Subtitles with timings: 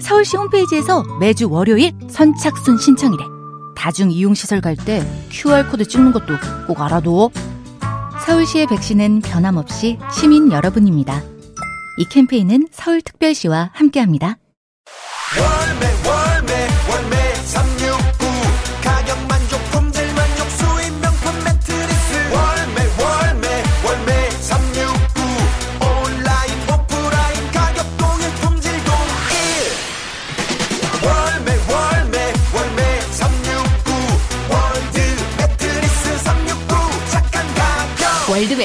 [0.00, 3.24] 서울시 홈페이지에서 매주 월요일 선착순 신청이래.
[3.76, 6.34] 다중 이용시설 갈 때 QR코드 찍는 것도
[6.66, 7.30] 꼭 알아둬.
[8.26, 11.22] 서울시의 백신은 변함없이 시민 여러분입니다.
[11.98, 14.38] 이 캠페인은 서울특별시와 함께합니다.
[15.38, 16.07] 월매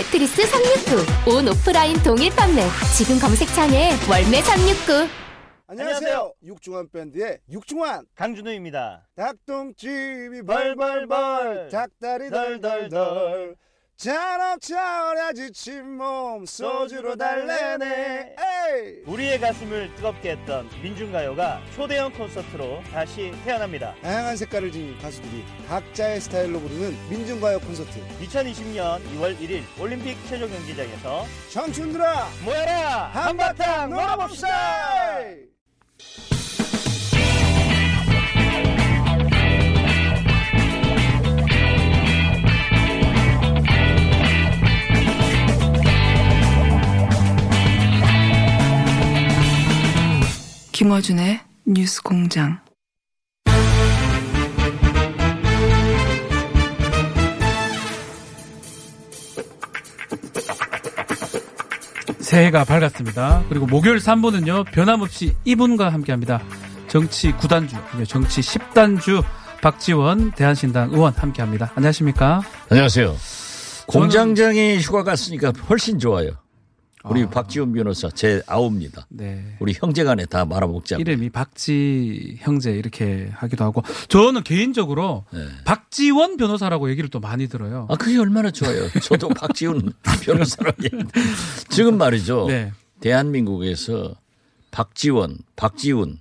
[0.03, 1.31] 매트리스 369.
[1.33, 2.61] 온 오프라인 동일 판매.
[2.97, 5.07] 지금 검색창에 월매 369.
[5.67, 6.33] 안녕하세요.
[6.43, 9.07] 육중한 밴드의 육중한 강준호입니다.
[9.15, 13.55] 닭똥집이 벌벌벌 닭다리 덜덜덜
[13.97, 18.35] 잔업 차오려 지친 몸 소주로 달래네.
[18.37, 19.03] 에이!
[19.05, 23.93] 우리의 가슴을 뜨겁게 했던 민중가요가 초대형 콘서트로 다시 태어납니다.
[24.01, 27.91] 다양한 색깔을 지닌 가수들이 각자의 스타일로 부르는 민중가요 콘서트.
[28.19, 33.09] 2020년 2월 1일 올림픽 체조 경기장에서 청춘들아 모여라!
[33.13, 34.49] 한바탕 놀아봅시다
[50.73, 52.59] 김어준의 뉴스 공장.
[62.19, 63.43] 새해가 밝았습니다.
[63.49, 66.41] 그리고 목요일 3부는요, 변함없이 이분과 함께 합니다.
[66.87, 69.23] 정치 9단주, 정치 10단주,
[69.61, 71.71] 박지원 대한신당 의원 함께 합니다.
[71.75, 72.41] 안녕하십니까?
[72.69, 73.15] 안녕하세요.
[73.85, 76.42] 공장장이 휴가 갔으니까 훨씬 좋아요.
[77.03, 77.29] 우리 아.
[77.29, 79.07] 박지원 변호사 제 아우입니다.
[79.09, 79.55] 네.
[79.59, 81.01] 우리 형제간에 다 말아먹자고.
[81.01, 85.45] 이름이 박지 형제 이렇게 하기도 하고, 저는 개인적으로 네.
[85.65, 87.87] 박지원 변호사라고 얘기를 또 많이 들어요.
[87.89, 88.89] 아 그게 얼마나 좋아요.
[89.01, 90.77] 저도 박지원 변호사라고
[91.69, 92.45] 지금 말이죠.
[92.47, 92.71] 네.
[93.01, 94.15] 대한민국에서
[94.71, 96.19] 박지원, 박지훈,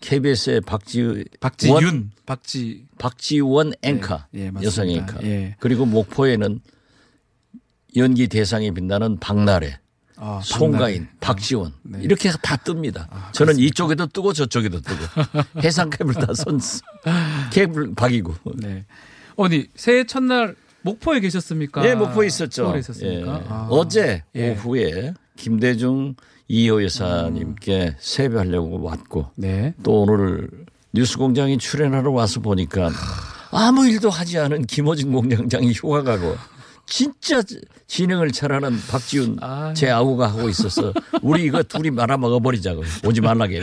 [0.00, 4.62] KBS의 박지 박지윤, 박지, 박지원 앵커 예, 맞습니다.
[4.62, 5.56] 여성 앵커 예.
[5.58, 6.60] 그리고 목포에는
[7.96, 9.78] 연기 대상에 빛나는 박나래
[10.18, 11.08] 아, 송가인.
[11.20, 11.98] 박지원 네.
[12.02, 13.06] 이렇게 다 뜹니다.
[13.32, 14.98] 저는 이쪽에도 뜨고 저쪽에도 뜨고
[15.62, 16.80] 해상캡을 다 선수
[17.52, 18.34] 캡을 박이고.
[18.56, 18.84] 네.
[19.36, 21.86] 어디 새해 첫날 목포에 계셨습니까?
[21.86, 22.76] 예, 목포에 있었죠.
[22.78, 23.40] 있었습니까?
[23.40, 23.44] 예.
[23.48, 23.66] 아.
[23.70, 24.50] 어제 예.
[24.52, 26.14] 오후에 김대중
[26.48, 29.74] 이호 여사님께 세배하려고 왔고 네.
[29.82, 30.48] 또 오늘
[30.92, 32.90] 뉴스공장에 출연하러 와서 보니까
[33.50, 36.36] 아무 일도 하지 않은 김어진 공장장이 휴가 가고
[36.86, 37.42] 진짜
[37.88, 39.74] 진행을 잘하는 박지훈 아.
[39.74, 43.60] 제 아우가 하고 있어서 우리 이거 둘이 말아 먹어 버리자고 오지 말라게.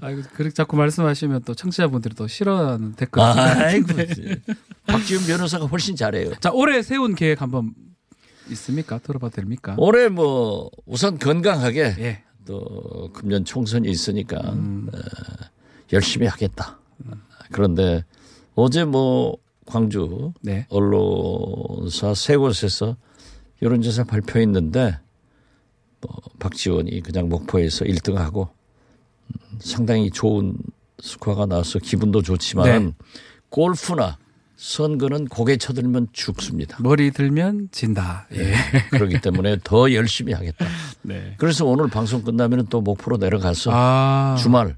[0.00, 3.22] 아이고, 그렇게 자꾸 말씀하시면 또 청취자분들이 또 싫어하는 댓글.
[3.22, 4.06] 아이고 네.
[4.86, 6.32] 박지훈 변호사가 훨씬 잘해요.
[6.40, 7.72] 자, 올해 세운 계획 한번
[8.50, 8.98] 있습니까?
[8.98, 9.74] 들어봐도 됩니까?
[9.78, 12.22] 올해 뭐 우선 건강하게 예.
[12.46, 14.88] 또 금년 총선이 있으니까 음.
[14.92, 14.98] 어,
[15.92, 16.78] 열심히 하겠다.
[17.52, 18.04] 그런데
[18.54, 20.66] 어제 뭐 광주 네.
[20.70, 22.96] 언론사 세 곳에서
[23.62, 24.98] 여론조사 발표했는데
[26.00, 28.48] 뭐 박지원이 그냥 목포에서 1등하고
[29.28, 30.56] 음, 상당히 좋은
[31.00, 32.92] 스코어가 나와서 기분도 좋지만 네.
[33.50, 34.18] 골프나
[34.56, 36.78] 선거는 고개 쳐들면 죽습니다.
[36.80, 38.26] 머리 들면 진다.
[38.32, 38.54] 예.
[38.90, 40.64] 그렇기 때문에 더 열심히 하겠다.
[41.02, 41.34] 네.
[41.36, 44.36] 그래서 오늘 방송 끝나면 또 목포로 내려가서 아.
[44.38, 44.76] 주말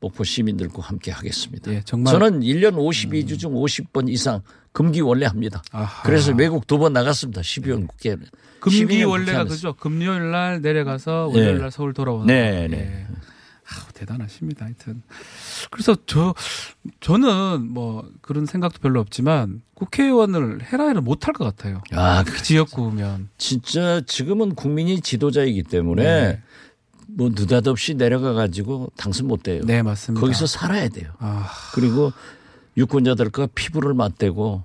[0.00, 1.72] 목포 시민들과 함께 하겠습니다.
[1.72, 2.12] 예, 정말.
[2.12, 5.62] 저는 1년 52주 중 50번 이상 금기 원래 합니다.
[5.72, 6.02] 아하.
[6.04, 7.40] 그래서 외국 두 번 나갔습니다.
[7.40, 8.16] 12월 국회.
[8.60, 9.44] 금기 12년 원래가.
[9.44, 9.72] 그죠?
[9.74, 12.26] 금요일 날 내려가서 월요일 날 서울 돌아오는.
[12.26, 12.76] 네, 거.
[12.76, 12.82] 네.
[12.82, 13.06] 예.
[13.70, 14.64] 아우, 대단하십니다.
[14.64, 15.02] 하여튼.
[15.70, 16.34] 그래서 저,
[17.00, 21.82] 저는 뭐 그런 생각도 별로 없지만 국회의원을 해라해를 못할 것 같아요.
[21.92, 23.28] 아, 그 지역구면.
[23.36, 26.42] 진짜 지금은 국민이 지도자이기 때문에 네.
[27.10, 29.62] 뭐 느닷없이 내려가 가지고 당선 못 돼요.
[29.64, 30.20] 네, 맞습니다.
[30.20, 31.10] 거기서 살아야 돼요.
[31.18, 32.12] 아, 그리고
[32.76, 34.62] 유권자들과 피부를 맞대고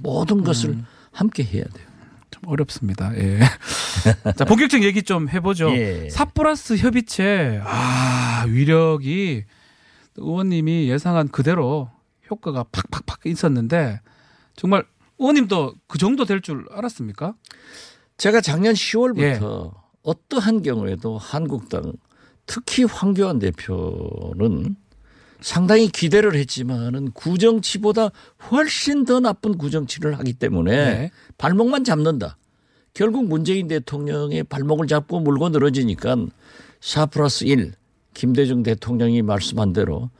[0.00, 0.86] 모든 것을 음.
[1.12, 1.86] 함께 해야 돼요.
[2.30, 3.12] 좀 어렵습니다.
[3.16, 3.40] 예.
[4.36, 5.70] 자, 본격적인 얘기 좀 해보죠.
[5.76, 6.08] 예.
[6.10, 9.44] 사 플러스 협의체, 아, 위력이
[10.16, 11.90] 의원님이 예상한 그대로
[12.30, 14.00] 효과가 팍팍팍 있었는데
[14.56, 14.84] 정말
[15.18, 17.34] 의원님도 그 정도 될 줄 알았습니까?
[18.16, 19.20] 제가 작년 10월부터
[19.74, 19.77] 예.
[20.02, 21.92] 어떠한 경우에도 한국당
[22.46, 24.76] 특히 황교안 대표는
[25.40, 28.10] 상당히 기대를 했지만은 구정치보다
[28.50, 31.10] 훨씬 더 나쁜 구정치를 하기 때문에 네.
[31.36, 32.38] 발목만 잡는다.
[32.94, 36.16] 결국 문재인 대통령의 발목을 잡고 물고 늘어지니까
[36.80, 37.72] 4 플러스 1
[38.14, 40.10] 김대중 대통령이 말씀한 대로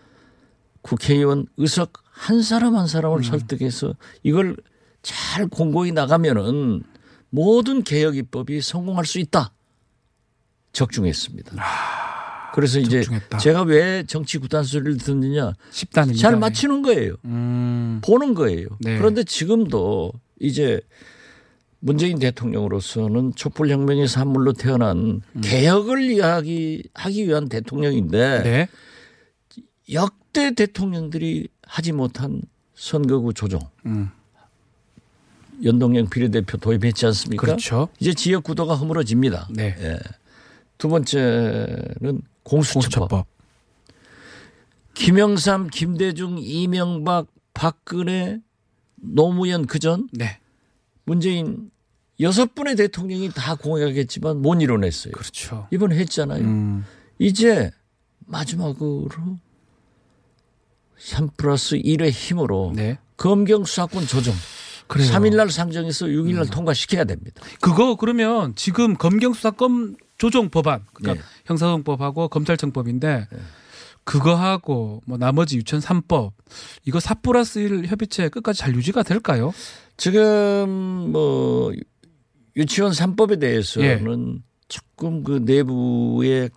[0.83, 4.57] 국회의원 의석 한 사람 한 사람을 설득해서 이걸
[5.03, 6.85] 잘 공고히 나가면은
[7.31, 9.53] 모든 개혁 입법이 성공할 수 있다.
[10.79, 11.57] 적중했습니다.
[12.55, 13.39] 그래서 이제 적중했다.
[13.39, 16.19] 제가 왜 정치 구단 소리를 듣느냐 10단입니다.
[16.19, 17.15] 잘 맞추는 거예요.
[17.25, 18.01] 음.
[18.05, 18.69] 보는 거예요.
[18.81, 18.97] 네.
[18.99, 20.81] 그런데 지금도 이제
[21.81, 28.43] 문재인 대통령으로서는 촛불혁명의 산물로 태어난 개혁을 이야기 하기 위한 대통령인데 음.
[28.43, 28.69] 네.
[29.93, 32.43] 역대 대통령들이 하지 못한
[32.75, 33.61] 선거구 조정.
[33.87, 34.11] 음.
[35.65, 37.41] 연동형 비례대표 도입했지 않습니까?
[37.41, 37.89] 그렇죠.
[37.99, 39.49] 이제 지역 구도가 허물어집니다.
[39.51, 39.75] 네.
[39.81, 39.99] 예.
[40.79, 43.09] 두 번째는 공수처법.
[43.11, 43.27] 공수처법.
[44.95, 48.41] 김영삼, 김대중, 이명박, 박근혜,
[48.97, 50.39] 노무현 그전 네.
[51.05, 51.71] 문재인
[52.21, 55.13] 여섯 분의 대통령이 다 공약했지만 못 이뤄냈어요.
[55.13, 55.69] 그렇죠.
[55.71, 56.43] 이번 했잖아요.
[56.43, 56.85] 음.
[57.19, 57.71] 이제
[58.27, 59.09] 마지막으로
[60.99, 62.99] 3 플러스 1의 힘으로 네.
[63.17, 64.35] 검경 수사권 조정.
[64.89, 65.09] 그래요.
[65.09, 65.13] 음.
[65.13, 67.43] 3일날 상정해서 6일날 통과시켜야 됩니다.
[67.61, 71.31] 그거 그러면 지금 검경 수사권 조정 법안 그러니까 네.
[71.47, 73.29] 형사소송법하고 검찰청법인데
[74.05, 76.33] 그거하고 뭐 나머지 유치원 3법
[76.85, 79.53] 이거 4 플러스 1 협의체 끝까지 잘 유지가 될까요?
[79.97, 81.73] 지금 뭐
[82.57, 83.39] 유치원 3법에 예.
[83.39, 86.51] 대해서는 조금 그 내부에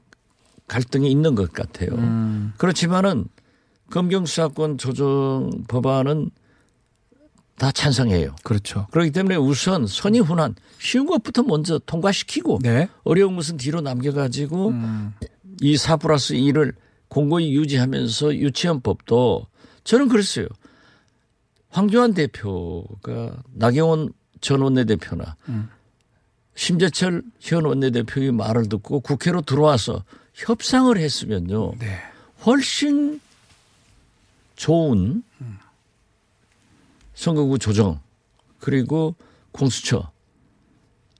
[0.67, 1.89] 갈등이 있는 것 같아요.
[1.91, 2.53] 음.
[2.57, 3.25] 그렇지만은
[3.91, 6.31] 검경수사권 조정 법안은
[7.57, 8.35] 다 찬성해요.
[8.43, 8.87] 그렇죠.
[8.91, 12.89] 그렇기 때문에 우선 선의훈한 쉬운 것부터 먼저 통과시키고 네.
[13.03, 15.13] 어려운 것은 뒤로 남겨가지고 음.
[15.61, 16.73] 이4 플러스 1을
[17.07, 19.47] 공고히 유지하면서 유치원법도
[19.83, 20.47] 저는 그랬어요.
[21.69, 25.69] 황교안 대표가 나경원 전 원내대표나 음.
[26.55, 30.03] 심재철 현 원내대표의 말을 듣고 국회로 들어와서
[30.33, 31.73] 협상을 했으면요.
[31.79, 31.97] 네.
[32.45, 33.21] 훨씬
[34.55, 35.23] 좋은
[37.21, 37.99] 선거구 조정
[38.59, 39.13] 그리고
[39.51, 40.09] 공수처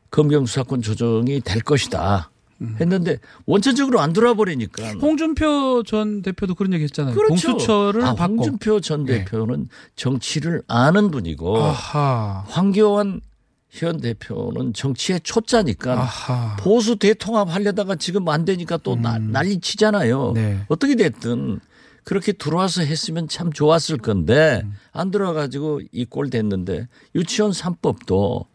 [0.10, 2.32] 검경수사권 조정이 될 것이다
[2.80, 7.14] 했는데 원천적으로 안 돌아버리니까 홍준표 전 대표도 그런 얘기 했잖아요.
[7.14, 7.50] 그렇죠.
[7.52, 8.36] 공수처를 아, 받고.
[8.36, 9.20] 홍준표 전 네.
[9.26, 12.46] 대표는 정치를 아는 분이고 아하.
[12.48, 13.22] 황교안
[13.70, 16.56] 현 대표는 정치의 초짜니까 아하.
[16.58, 20.30] 보수 대통합 하려다가 지금 안 되니까 또 나- 난리 치잖아요.
[20.30, 20.34] 음.
[20.34, 20.60] 네.
[20.68, 21.60] 어떻게 됐든
[22.04, 24.74] 그렇게 들어와서 했으면 참 좋았을 건데 음.
[24.92, 28.46] 안 들어가지고 이 꼴 됐는데 유치원 3법도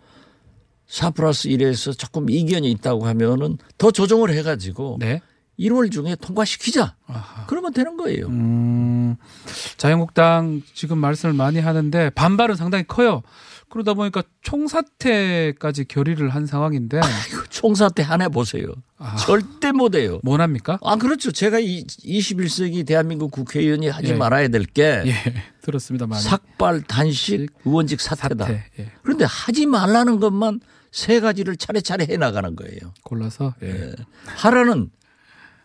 [0.87, 5.21] 4 플러스 1에서 조금 이견이 있다고 하면은 더 조정을 해가지고 네.
[5.59, 6.97] 1월 중에 통과시키자.
[7.07, 7.47] 아하.
[7.47, 8.27] 그러면 되는 거예요.
[8.27, 9.17] 음,
[9.79, 13.23] 자유한국당 지금 말씀을 많이 하는데 반발은 상당히 커요.
[13.77, 18.69] 그러다 보니까 총사퇴까지 결의를 한 상황인데 이거 총사퇴 하나 보세요.
[18.97, 19.17] 아.
[19.17, 20.19] 절대 못해요.
[20.23, 20.79] 뭐합니까?
[20.83, 21.31] 아 그렇죠.
[21.31, 24.15] 제가 이 21세기 대한민국 국회의원이 하지 예.
[24.15, 25.13] 말아야 될게 예,
[25.61, 26.07] 들었습니다.
[26.07, 26.23] 많이.
[26.23, 28.47] 삭발, 단식, 의원직 사퇴다.
[28.47, 28.65] 사퇴.
[28.79, 32.95] 예, 그런데 하지 말라는 것만 세 가지를 차례차례 해 나가는 거예요.
[33.05, 33.55] 골라서.
[33.63, 33.93] 예.
[34.25, 34.89] 하라는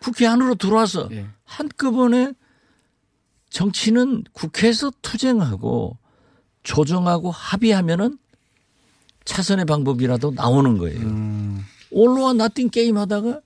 [0.00, 1.26] 국회 안으로 들어와서 예.
[1.44, 2.34] 한꺼번에
[3.48, 5.96] 정치는 국회에서 투쟁하고
[6.62, 8.18] 조정하고 합의하면은
[9.24, 11.00] 차선의 방법이라도 나오는 거예요.
[11.00, 13.40] 음, 올로와 나띵 게임 하다가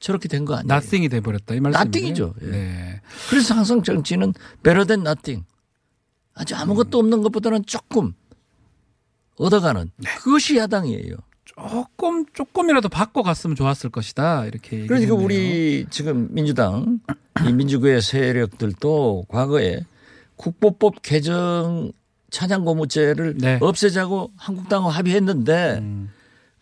[0.00, 0.66] 저렇게 된 거 아니에요?
[0.68, 1.82] 나싱이 돼버렸다 이 말씀이에요.
[1.86, 2.34] nothing이죠.
[2.42, 2.46] 예.
[2.50, 3.00] 네.
[3.30, 5.44] 그래서 항상 정치는 better than nothing.
[6.34, 8.12] 아주 아무것도 없는 것보다는 조금
[9.36, 10.10] 얻어가는 네.
[10.18, 11.16] 그것이 야당이에요.
[11.44, 14.86] 조금 조금이라도 바꿔 갔으면 좋았을 것이다 이렇게.
[14.86, 15.14] 그러니까.
[15.14, 17.00] 우리 지금 민주당
[17.46, 19.80] 이 민주구의 세력들도 과거에
[20.36, 21.90] 국보법 개정
[22.30, 23.58] 찬양 고무죄를 네.
[23.60, 25.82] 없애자고 한국당과 합의했는데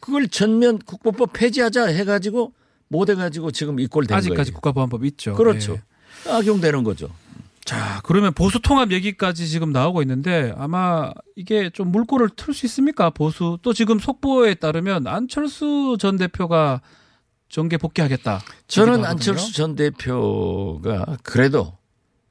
[0.00, 2.52] 그걸 전면 국보법 폐지하자 해가지고
[2.88, 4.54] 못 해가지고 지금 이 꼴된 아직까지 거예요.
[4.54, 5.34] 국가보안법 있죠.
[5.34, 5.78] 그렇죠.
[6.26, 6.30] 예.
[6.30, 7.08] 악용되는 거죠.
[7.64, 13.10] 자, 그러면 보수 통합 얘기까지 지금 나오고 있는데 아마 이게 좀 물꼬를 틀 수 있습니까?
[13.10, 16.80] 보수 또 지금 속보에 따르면 안철수 전 대표가
[17.48, 18.40] 정계 복귀하겠다.
[18.68, 19.04] 저는.
[19.04, 21.75] 안철수 전 대표가 그래도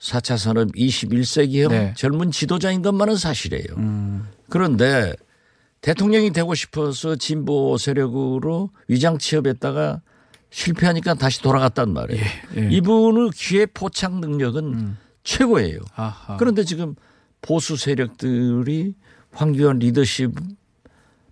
[0.05, 1.93] 4차 산업 21세기형 네.
[1.97, 3.65] 젊은 지도자인 것만은 사실이에요.
[3.77, 5.13] 음, 그런데
[5.81, 10.01] 대통령이 되고 싶어서 진보 세력으로 위장 취업했다가
[10.51, 12.24] 실패하니까 다시 돌아갔단 말이에요.
[12.57, 12.69] 예.
[12.71, 15.79] 이분의 기회 포착 능력은 최고예요.
[15.95, 16.38] 아하.
[16.38, 16.95] 그런데 지금
[17.41, 18.93] 보수 세력들이
[19.31, 20.33] 황교안 리더십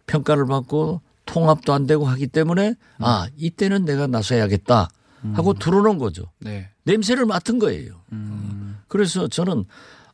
[0.08, 4.90] 평가를 받고 통합도 안 되고 하기 때문에 아 이때는 내가 나서야겠다
[5.34, 6.26] 하고 들어놓은 거죠.
[6.40, 6.73] 네.
[6.84, 8.02] 냄새를 맡은 거예요.
[8.12, 8.80] 음.
[8.88, 9.66] 그래서 저는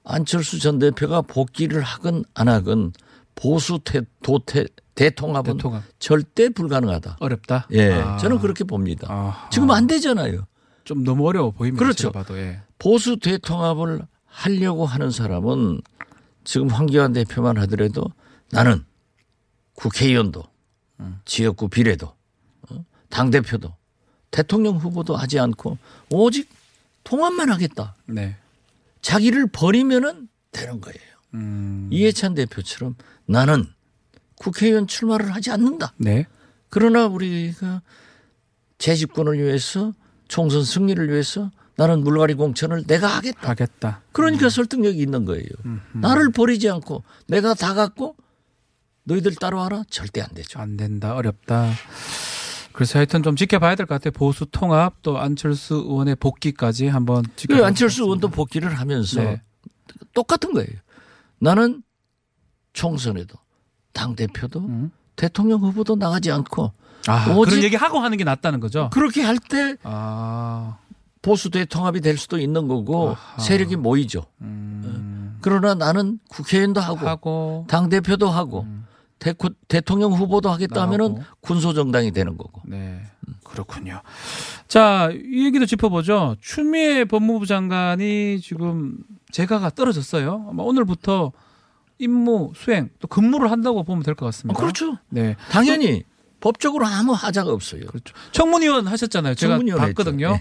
[0.04, 2.94] 안철수 전 대표가 복귀를 하건 안 하건
[3.36, 5.84] 보수 태, 도태, 대통합은 대통합.
[6.00, 7.18] 절대 불가능하다.
[7.20, 7.68] 어렵다.
[7.72, 8.18] 예, 아.
[8.18, 9.08] 저는 그렇게 봅니다.
[9.12, 9.50] 아하.
[9.50, 10.46] 지금 안 되잖아요.
[10.84, 11.84] 좀 너무 어려워 보입니다.
[11.84, 12.12] 그렇죠.
[12.12, 12.62] 봐도 예.
[12.78, 15.82] 보수 대통합을 하려고 하는 사람은
[16.44, 18.06] 지금 황교안 대표만 하더라도
[18.52, 18.84] 나는
[19.76, 20.44] 국회의원도
[21.26, 22.08] 지역구 비례도
[22.70, 23.74] 어, 당대표도
[24.32, 25.78] 대통령 후보도 하지 않고
[26.10, 26.50] 오직
[27.10, 27.96] 통합만 하겠다.
[28.06, 28.38] 네.
[29.02, 31.00] 자기를 버리면은 되는 거예요.
[31.34, 31.90] 음.
[31.92, 33.66] 이해찬 대표처럼 나는
[34.36, 35.94] 국회의원 출마를 하지 않는다.
[35.98, 36.28] 네.
[36.70, 37.82] 그러나 우리가
[38.78, 39.94] 재집권을 위해서
[40.28, 43.50] 총선 승리를 위해서 나는 물갈이 공천을 내가 하겠다.
[43.50, 44.02] 하겠다.
[44.12, 45.50] 그러니까 설득력이 있는 거예요.
[45.94, 48.16] 나를 버리지 않고 내가 다 갖고
[49.06, 50.60] 너희들 따라와라 절대 안 되죠.
[50.60, 51.16] 안 된다.
[51.16, 51.72] 어렵다.
[52.80, 54.12] 그래서 하여튼 좀 지켜봐야 될 것 같아요.
[54.12, 57.68] 보수 통합 또 안철수 의원의 복귀까지 한번 그 지켜봐.
[57.68, 59.42] 안철수 의원도 복귀를 하면서 네.
[60.14, 60.70] 똑같은 거예요.
[61.40, 61.84] 나는
[62.72, 63.36] 총선에도
[63.92, 64.92] 당 대표도 음.
[65.18, 66.72] 대통령 후보도 나가지 않고
[67.08, 68.90] 아, 그런 얘기 하고 하는 게 낫다는 거죠.
[68.94, 70.78] 그렇게 할때 아.
[71.22, 73.42] 보수 대통합이 될 수도 있는 거고 아하.
[73.42, 74.24] 세력이 모이죠.
[74.40, 75.38] 음.
[75.42, 78.66] 그러나 나는 국회의원도 하고, 하고 당 대표도 하고
[79.20, 79.34] 대,
[79.68, 81.36] 대통령 후보도 하겠다 하면은 나가고.
[81.42, 82.62] 군소 정당이 되는 거고.
[82.66, 83.02] 네.
[83.44, 84.02] 그렇군요.
[84.68, 86.38] 자, 이 얘기도 짚어보죠.
[86.40, 88.98] 추미애 법무부 장관이 지금
[89.32, 90.48] 재가가 떨어졌어요.
[90.50, 91.32] 아마 오늘부터
[92.00, 94.60] 임무 수행 또 근무를 한다고 보면 될것 아, 같습니다.
[94.60, 94.98] 그렇죠.
[95.10, 95.36] 네.
[95.52, 96.04] 당연히
[96.42, 97.82] 법적으로 아무 하자가 없어요.
[97.88, 98.14] 그렇죠.
[98.32, 99.36] 청문위원 하셨잖아요.
[99.36, 100.40] 제가 청문위원 봤거든요.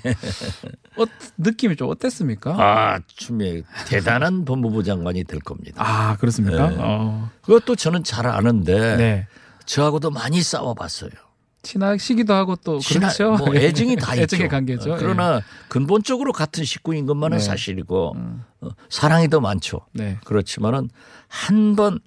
[0.96, 1.04] 어,
[1.38, 2.52] 느낌이 좀 어땠습니까?
[2.58, 5.76] 아, 추미애 대단한 법무부 장관이 될 겁니다.
[5.84, 6.68] 아, 그렇습니까?
[6.70, 6.76] 네.
[6.78, 7.30] 어.
[7.42, 9.26] 그것도 저는 잘 아는데 네.
[9.66, 11.10] 저하고도 많이 싸워봤어요.
[11.62, 13.32] 친하시기도 하고 또 친하- 그렇죠.
[13.44, 14.22] 뭐 애증이 다 있죠.
[14.22, 14.92] 애증의 관계죠.
[14.94, 17.42] 어, 그러나 근본적으로 같은 식구인 것만은 네.
[17.44, 18.14] 사실이고
[18.60, 19.80] 어, 사랑이 더 많죠.
[19.98, 20.02] 예.
[20.02, 20.18] 네.
[20.24, 20.88] 그렇지만은
[21.26, 21.98] 한 번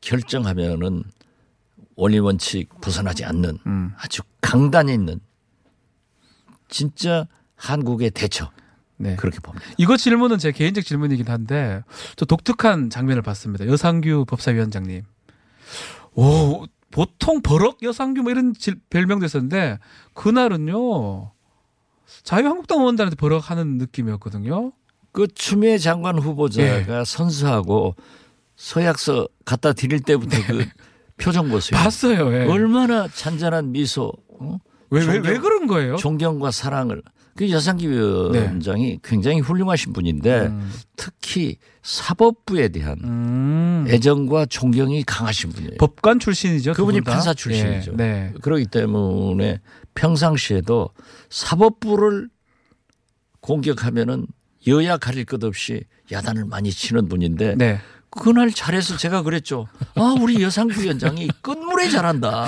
[0.00, 1.02] 결정하면은
[1.98, 3.92] 원리 원칙 벗어나지 않는 음.
[3.98, 5.18] 아주 강단 있는
[6.68, 7.26] 진짜
[7.56, 8.52] 한국의 대처
[8.98, 9.16] 네.
[9.16, 9.66] 그렇게 봅니다.
[9.78, 11.82] 이거 질문은 제 개인적 질문이긴 한데
[12.14, 13.66] 저 독특한 장면을 봤습니다.
[13.66, 15.02] 여상규 법사위원장님.
[16.14, 19.78] 오 보통 버럭 여상규 뭐 이런 질- 별명도 있었는데
[20.14, 21.32] 그날은요
[22.22, 24.70] 자유한국당 의원들한테 버럭 하는 느낌이었거든요.
[25.10, 27.04] 그 추미애 장관 후보자가 예.
[27.04, 27.96] 선서하고
[28.54, 30.64] 서약서 갖다 드릴 때부터 그
[31.18, 31.78] 표정 보세요.
[31.80, 32.32] 봤어요.
[32.34, 32.46] 예.
[32.46, 34.58] 얼마나 잔잔한 미소, 어?
[34.90, 35.96] 왜, 왜, 존경- 왜 그런 거예요?
[35.96, 37.02] 존경과 사랑을.
[37.36, 40.46] 그 여상기 위원장이 굉장히 훌륭하신 분인데 네.
[40.48, 40.72] 음.
[40.96, 43.84] 특히 사법부에 대한 음.
[43.88, 45.76] 애정과 존경이 강하신 분이에요.
[45.78, 46.72] 법관 출신이죠.
[46.72, 47.02] 두 그분이?
[47.02, 47.92] 판사 출신이죠.
[47.92, 47.96] 예.
[47.96, 48.34] 네.
[48.42, 49.60] 그렇기 때문에
[49.94, 50.90] 평상시에도
[51.30, 52.28] 사법부를
[53.40, 54.26] 공격하면은
[54.66, 57.78] 여야 가릴 것 없이 야단을 많이 치는 분인데 네.
[58.10, 59.66] 그날 잘해서 제가 그랬죠.
[59.94, 62.46] 아, 우리 여상구 위원장이 끝물에 잘한다.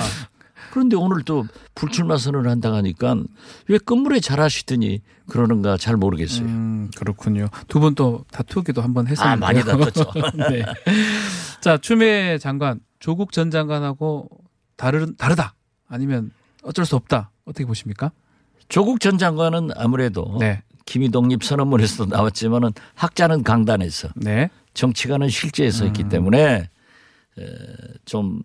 [0.71, 3.15] 그런데 오늘 또 불출마 선언을 한다 하니까
[3.67, 6.45] 왜 끝물에 잘하시더니 그러는가 잘 모르겠어요.
[6.45, 7.47] 음, 그렇군요.
[7.67, 9.33] 두 분 또 다투기도 한번 했었는데.
[9.33, 10.11] 아, 많이 다퉜죠.
[10.49, 10.63] 네.
[11.61, 14.29] 자, 추미애 장관, 조국 전 장관하고
[14.77, 15.53] 다른 다르다.
[15.89, 16.31] 아니면
[16.63, 17.31] 어쩔 수 없다.
[17.45, 18.11] 어떻게 보십니까?
[18.69, 20.63] 조국 전 장관은 아무래도 네.
[20.85, 24.49] 김희독립 선언문에서도 나왔지만은 학자는 강단에서 네.
[24.73, 25.87] 정치가는 실제에서 음.
[25.87, 26.69] 했기 때문에
[27.39, 27.45] 에,
[28.05, 28.41] 좀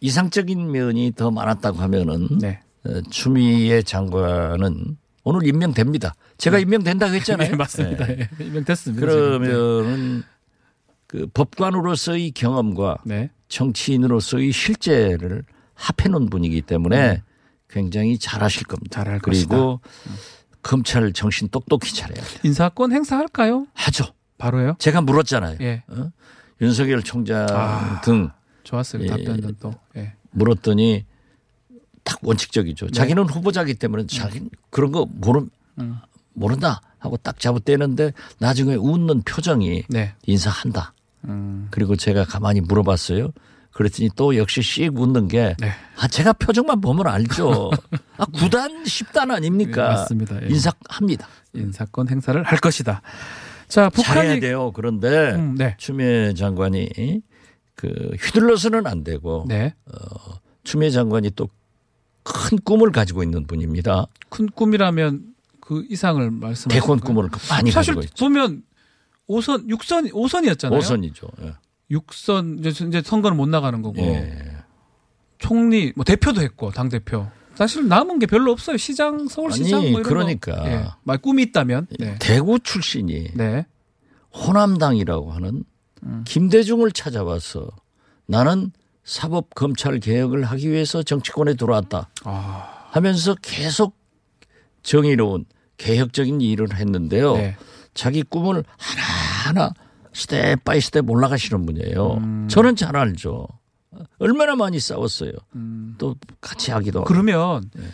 [0.00, 2.60] 이상적인 면이 더 많았다고 하면은 네.
[2.86, 6.14] 에, 추미애 장관은 오늘 임명됩니다.
[6.38, 7.50] 제가 임명된다고 했잖아요.
[7.52, 8.06] 네, 맞습니다.
[8.06, 8.28] 네.
[8.40, 8.44] 예.
[8.44, 9.06] 임명됐습니다.
[9.06, 10.22] 그러면은
[11.06, 13.30] 그 법관으로서의 경험과 네.
[13.48, 17.22] 정치인으로서의 실제를 합해 놓은 분이기 때문에
[17.68, 19.00] 굉장히 잘하실 겁니다.
[19.00, 19.04] 음.
[19.04, 19.80] 잘할 그리고
[20.62, 22.40] 검찰 정신 똑똑히 차려야 돼요.
[22.44, 23.66] 인사권 행사할까요?
[23.74, 24.04] 하죠.
[24.42, 24.74] 바로요?
[24.78, 25.58] 제가 물었잖아요.
[25.60, 25.84] 예.
[25.86, 26.10] 어?
[26.60, 28.00] 윤석열 총장 아.
[28.00, 28.30] 등
[28.64, 29.04] 좋았어요.
[29.04, 29.06] 예.
[29.06, 29.72] 답변은 또.
[29.96, 30.14] 예.
[30.32, 31.06] 물었더니
[32.02, 32.90] 딱 원칙적이죠.
[32.90, 35.46] 자기는 후보자기 때문에 자기는 그런 거 모르,
[35.78, 35.98] 음.
[36.32, 40.14] 모른다 하고 딱 잡아떼는데 나중에 웃는 표정이 네.
[40.26, 40.92] 인사한다.
[41.26, 41.68] 음.
[41.70, 43.30] 그리고 제가 가만히 물어봤어요.
[43.70, 45.72] 그랬더니 또 역시 씩 웃는 게, 네.
[45.98, 47.70] 아, 제가 표정만 보면 알죠.
[48.18, 49.88] 아, 9단, 10단 아닙니까?
[49.88, 50.42] 네, 맞습니다.
[50.42, 50.48] 예.
[50.48, 51.28] 인사합니다.
[51.54, 53.00] 인사권 행사를 할 것이다.
[53.72, 54.72] 자, 잘해야 북한이 돼요.
[54.72, 55.74] 그런데 음, 네.
[55.78, 57.22] 추미애 장관이
[57.74, 57.88] 그
[58.20, 59.74] 휘둘러서는 안 되고 네.
[60.64, 61.48] 추미애 장관이 또
[62.24, 64.06] 큰 꿈을 가지고 있는 분입니다.
[64.28, 67.14] 큰 꿈이라면 그 이상을 말씀하시는 대권 거예요?
[67.14, 68.24] 꿈을 많이 사실 가지고 있죠.
[68.24, 68.62] 보면
[69.28, 70.78] 5선 6선 5선이었잖아요.
[70.78, 71.44] 5선이죠.
[71.44, 71.54] 예.
[71.96, 74.56] 6선 이제 이제 선거는 못 나가는 거고 예.
[75.38, 77.28] 총리 뭐 대표도 했고 당 대표.
[77.54, 78.76] 사실 남은 게 별로 없어요.
[78.76, 80.56] 시장 서울시장 아니, 뭐 이런 그러니까.
[80.56, 80.66] 거.
[80.68, 80.84] 예.
[81.04, 81.86] 말 꿈이 있다면.
[81.98, 82.16] 네.
[82.18, 83.66] 대구 출신이 네.
[84.34, 85.64] 호남당이라고 하는
[86.04, 86.24] 음.
[86.26, 87.68] 김대중을 찾아와서
[88.26, 88.72] 나는
[89.04, 92.88] 사법 검찰 개혁을 하기 위해서 정치권에 들어왔다 아.
[92.90, 93.96] 하면서 계속
[94.82, 95.44] 정의로운
[95.76, 97.36] 개혁적인 일을 했는데요.
[97.36, 97.56] 네.
[97.94, 99.74] 자기 꿈을 하나하나
[100.12, 102.14] step by step 올라가시는 분이에요.
[102.14, 102.48] 음.
[102.48, 103.46] 저는 잘 알죠.
[104.18, 105.32] 얼마나 많이 싸웠어요.
[105.98, 107.06] 또 같이 하기도 하고.
[107.06, 107.08] 음.
[107.08, 107.84] 그러면 네.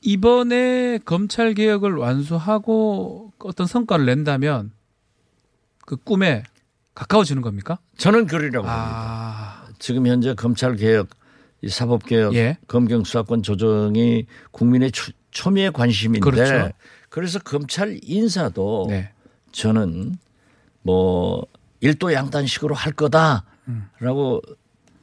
[0.00, 4.72] 이번에 검찰 개혁을 완수하고 어떤 성과를 낸다면
[5.84, 6.44] 그 꿈에
[6.94, 7.78] 가까워지는 겁니까?
[7.96, 8.74] 저는 그러려고 봅니다.
[8.74, 9.68] 아.
[9.78, 11.08] 지금 현재 검찰 개혁,
[11.62, 12.58] 이 사법 개혁, 예.
[12.66, 16.70] 검경 수사권 조정이 국민의 초, 초미의 관심인데 그렇죠.
[17.08, 19.12] 그래서 검찰 인사도 네.
[19.52, 20.16] 저는
[20.82, 21.46] 뭐
[21.80, 24.42] 일도 양단식으로 할 거다라고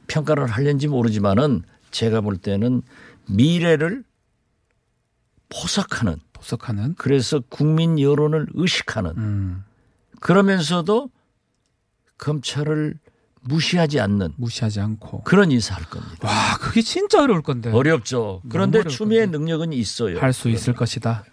[0.08, 2.82] 평가를 하려는지 모르지만은 제가 볼 때는
[3.28, 4.04] 미래를
[5.50, 6.96] 포석하는 보석하는.
[6.98, 9.64] 그래서 국민 여론을 의식하는 음.
[10.20, 11.10] 그러면서도
[12.18, 12.98] 검찰을
[13.42, 15.22] 무시하지 않는 무시하지 않고.
[15.24, 16.28] 그런 인사할 겁니다.
[16.28, 17.72] 와, 그게 진짜 어려울 건데.
[17.72, 18.42] 어렵죠.
[18.50, 19.28] 그런데 추미애.
[19.28, 20.20] 능력은 있어요.
[20.20, 21.24] 할 수 있을 것이다.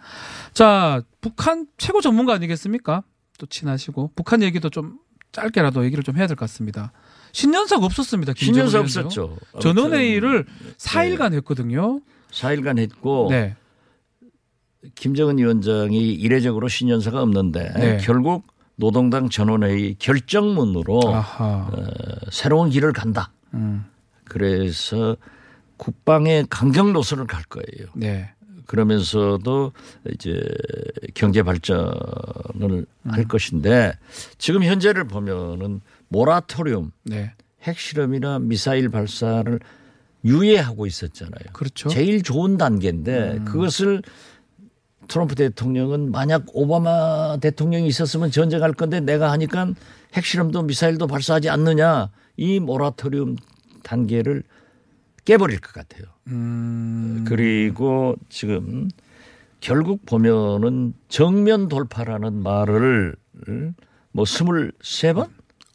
[0.53, 3.03] 자, 북한 최고 전문가 아니겠습니까?
[3.39, 4.99] 또 친하시고 북한 얘기도 좀
[5.31, 6.91] 짧게라도 얘기를 좀 해야 될 것 같습니다.
[7.33, 8.33] 신년사가 없었습니다.
[8.37, 8.79] 신년사.
[8.79, 9.37] 없었죠.
[9.59, 10.45] 전원회의를
[10.77, 11.99] 4일간 했거든요.
[12.31, 13.55] 4일간 했고 네.
[14.95, 17.97] 김정은 위원장이 이례적으로 신년사가 없는데 네.
[18.01, 21.69] 결국 노동당 전원회의 결정문으로 아하.
[21.71, 21.85] 어,
[22.31, 23.31] 새로운 길을 간다.
[23.53, 23.85] 음.
[24.25, 25.15] 그래서
[25.77, 27.89] 국방의 강경 노선을 갈 거예요.
[27.95, 28.31] 네.
[28.65, 29.73] 그러면서도
[30.13, 30.41] 이제
[31.13, 33.93] 경제 발전을 할 것인데
[34.37, 35.81] 지금 현재를 보면은
[36.13, 37.33] 모라토리움 네.
[37.63, 39.59] 핵실험이나 미사일 발사를
[40.23, 41.51] 유예하고 있었잖아요.
[41.51, 41.89] 그렇죠.
[41.89, 44.01] 제일 좋은 단계인데 그것을
[45.07, 49.73] 트럼프 대통령은 만약 오바마 대통령이 있었으면 전쟁할 건데 내가 하니까
[50.13, 53.35] 핵실험도 미사일도 발사하지 않느냐 이 모라토리움
[53.83, 54.43] 단계를
[55.25, 56.03] 깨버릴 것 같아요.
[56.27, 57.25] 음.
[57.27, 58.89] 그리고 지금
[59.59, 63.15] 결국 보면은 정면 돌파라는 말을
[64.11, 65.27] 뭐 스물세 번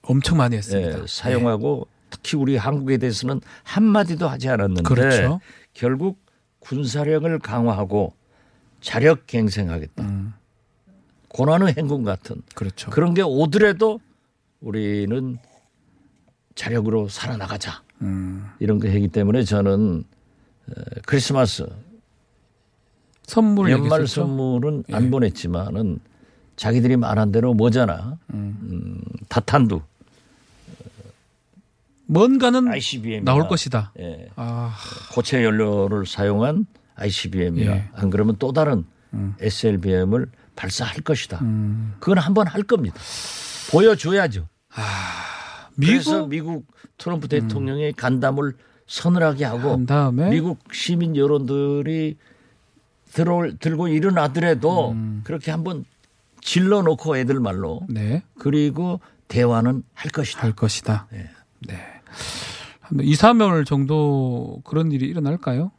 [0.08, 1.02] 엄청 많이 했습니다.
[1.02, 5.40] 예, 사용하고 특히 우리 한국에 대해서는 한 마디도 하지 않았는데 그렇죠.
[5.74, 6.18] 결국
[6.60, 8.14] 군사력을 강화하고
[8.80, 10.02] 자력 갱생하겠다.
[10.02, 10.32] 음.
[11.28, 12.90] 고난의 행군 같은 그렇죠.
[12.90, 14.00] 그런 게 오더라도
[14.60, 15.38] 우리는
[16.54, 17.82] 자력으로 살아나가자.
[18.00, 18.48] 음.
[18.60, 20.04] 이런 거 하기 때문에 저는
[20.68, 20.72] 어,
[21.06, 21.68] 크리스마스
[23.24, 24.22] 선물 연말 얘기했었죠?
[24.22, 24.94] 선물은 예.
[24.94, 25.98] 안 보냈지만은
[26.56, 28.18] 자기들이 말한 대로 뭐잖아.
[28.32, 29.80] 음, 다탄두,
[32.08, 33.92] 뭔가는 ICBM 나올 것이다.
[34.00, 34.74] 예, 아,
[35.12, 36.66] 고체 연료를 사용한
[36.96, 37.88] ICBM이나 예.
[37.94, 38.84] 안 그러면 또 다른
[39.40, 41.38] SLBM을 발사할 것이다.
[41.42, 41.94] 음.
[42.00, 42.96] 그건 한번 할 겁니다.
[43.70, 44.48] 보여줘야죠.
[45.76, 46.66] 그래서 미국 미국
[46.96, 48.54] 트럼프 대통령의 간담을
[48.86, 52.16] 서늘하게 하고 한 다음에 미국 시민 여론들이
[53.12, 55.20] 들어올, 들고 일어나더라도 음.
[55.24, 55.84] 그렇게 한번
[56.40, 60.42] 질러 놓고 애들 말로 네, 그리고 대화는 할 것이다.
[60.42, 61.06] 할 것이다.
[61.10, 61.30] 네.
[61.60, 61.97] 네.
[62.80, 65.72] 한 2, 3월 정도 그런 일이 일어날까요?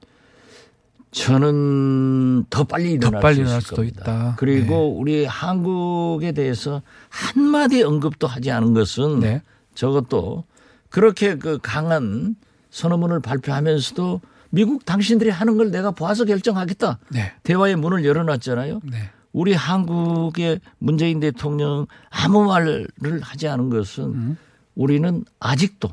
[1.11, 4.01] 저는 더 빨리 일어날, 빨리 수 일어날 수도 겁니다.
[4.01, 4.35] 있다.
[4.37, 4.95] 그리고 네.
[4.99, 9.41] 우리 한국에 대해서 한마디 언급도 하지 않은 것은 네.
[9.73, 10.43] 저것도
[10.89, 12.35] 그렇게 그 강한
[12.69, 14.21] 선언문을 발표하면서도
[14.51, 16.99] 미국 당신들이 하는 걸 내가 봐서 결정하겠다.
[17.09, 17.33] 네.
[17.43, 18.81] 대화의 문을 열어놨잖아요.
[18.83, 19.09] 네.
[19.31, 22.87] 우리 한국의 문재인 대통령 아무 말을
[23.21, 24.37] 하지 않은 것은 음.
[24.75, 25.89] 우리는 아직도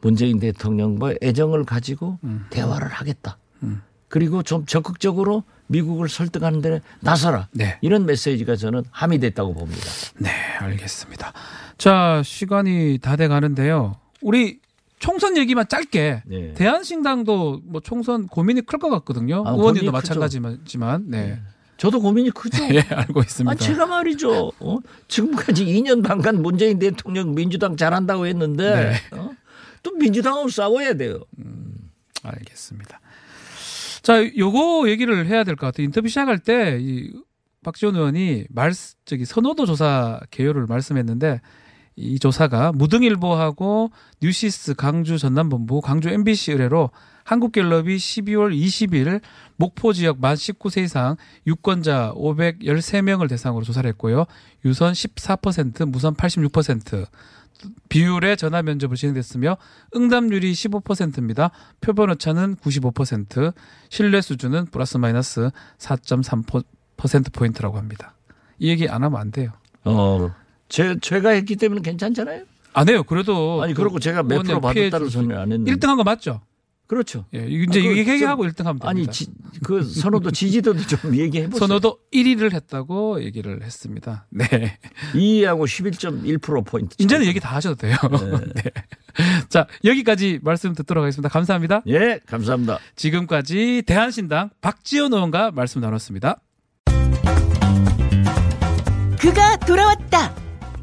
[0.00, 2.46] 문재인 대통령과 애정을 가지고 음.
[2.50, 3.36] 대화를 하겠다.
[4.08, 7.46] 그리고 좀 적극적으로 미국을 설득하는 데 나서라.
[7.52, 7.78] 네.
[7.80, 9.82] 이런 메시지가 저는 함의됐다고 봅니다.
[10.18, 11.32] 네, 알겠습니다.
[11.78, 13.96] 자, 시간이 다 돼 가는데요.
[14.20, 14.58] 우리
[14.98, 16.22] 총선 얘기만 짧게.
[16.26, 16.54] 네.
[16.54, 19.44] 대한신당도 뭐 총선 고민이 클 것 같거든요.
[19.46, 19.92] 아, 의원님도.
[19.92, 21.40] 마찬가지지만, 네.
[21.80, 22.62] 저도 고민이 크죠.
[22.74, 23.50] 예, 알고 있습니다.
[23.50, 24.52] 아, 제가 말이죠.
[24.60, 24.78] 어?
[25.08, 28.74] 지금까지 2년 반간 문재인 대통령 민주당 잘한다고 했는데
[29.10, 29.16] 네.
[29.16, 29.30] 어?
[29.82, 31.20] 또 민주당하고 싸워야 돼요.
[32.22, 33.00] 알겠습니다.
[34.02, 35.86] 자, 요거 얘기를 해야 될 것 같아요.
[35.86, 37.12] 인터뷰 시작할 때, 이,
[37.64, 38.72] 박지원 의원이 말,
[39.06, 41.40] 저기, 선호도 조사 개요를 말씀했는데,
[41.96, 43.90] 이 조사가 무등일보하고
[44.22, 46.90] 뉴시스 강주 전남본부 강주 MBC 의뢰로
[47.24, 49.20] 한국갤럽이 12월 20일
[49.60, 54.24] 목포 지역 만 19세 이상 유권자 513명을 대상으로 조사를 했고요.
[54.64, 57.06] 유선 14%, 무선 86%
[57.90, 59.58] 비율의 전화 면접을 진행됐으며
[59.94, 61.50] 응답률이 15%입니다.
[61.82, 63.52] 표본 오차는 95%,
[63.90, 68.14] 신뢰 수준은 플러스 마이너스 4.3% 포인트라고 합니다.
[68.58, 69.50] 이 얘기 안 하면 안 돼요.
[69.84, 70.30] 어,
[70.70, 72.44] 제, 제가 했기 때문에 괜찮잖아요.
[72.72, 73.02] 안 해요.
[73.02, 75.70] 그래도 아니, 그러고 제가 몇 프로 받았다는 소리 안 했는데.
[75.74, 76.40] 1등 한 거 맞죠?
[76.86, 77.24] 그렇죠.
[77.34, 78.88] 예, 이제 아, 그 얘기하고 좀- 1등 하면 됩니다.
[78.88, 79.28] 아니, 지,
[79.64, 81.66] 그 선호도 지지도도 좀 얘기해 보세요.
[81.66, 84.26] 선호도 1위를 했다고 얘기를 했습니다.
[84.30, 84.46] 네.
[85.14, 86.96] 2위하고 11.1%포인트.
[86.98, 87.96] 이제는 얘기 다 하셔도 돼요.
[88.54, 88.62] 네.
[89.48, 91.28] 자, 여기까지 말씀 듣도록 하겠습니다.
[91.28, 91.82] 감사합니다.
[91.88, 92.78] 예, 감사합니다.
[92.96, 96.40] 지금까지 대한신당 박지원 의원과 말씀 나눴습니다.
[99.18, 100.34] 그가 돌아왔다.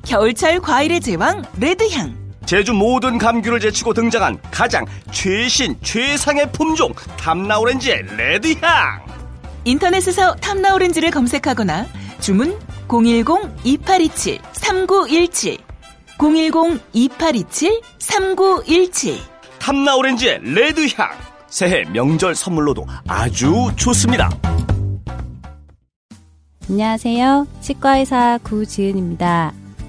[0.06, 2.17] 겨울철 과일의 제왕 레드향.
[2.48, 9.06] 제주 모든 감귤을 제치고 등장한 가장 최신 최상의 품종 탐나오렌지의 레드향.
[9.66, 11.86] 인터넷에서 탐나오렌지를 검색하거나
[12.22, 12.58] 주문
[12.88, 15.58] 010-2827-3917
[16.18, 19.18] 010-2827-3917
[19.60, 21.10] 탐나오렌지의 레드향.
[21.50, 24.30] 새해 명절 선물로도 아주 좋습니다.
[26.70, 27.46] 안녕하세요.
[27.60, 29.52] 치과의사 구지은입니다.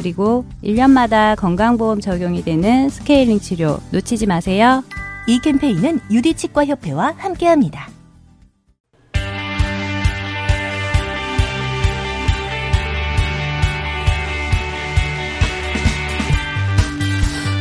[0.00, 4.82] 그리고 1년마다 건강보험 적용이 되는 스케일링 치료 놓치지 마세요.
[5.26, 7.90] 이 캠페인은 유디치과협회와 함께합니다.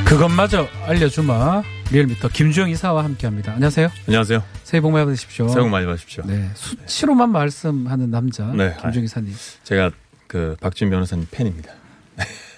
[0.05, 1.61] 그것마저 알려주마.
[1.91, 3.53] 리얼미터 김주영 이사와 함께합니다.
[3.53, 3.89] 안녕하세요.
[4.07, 4.43] 안녕하세요.
[4.63, 5.49] 새해 복 많이 받으십시오.
[5.49, 6.23] 새해 복 많이 받으십시오.
[6.25, 8.75] 네, 수치로만 말씀하는 남자 네.
[8.81, 9.33] 김주영 이사님.
[9.63, 9.91] 제가
[10.27, 11.73] 그 박진 변호사님 팬입니다.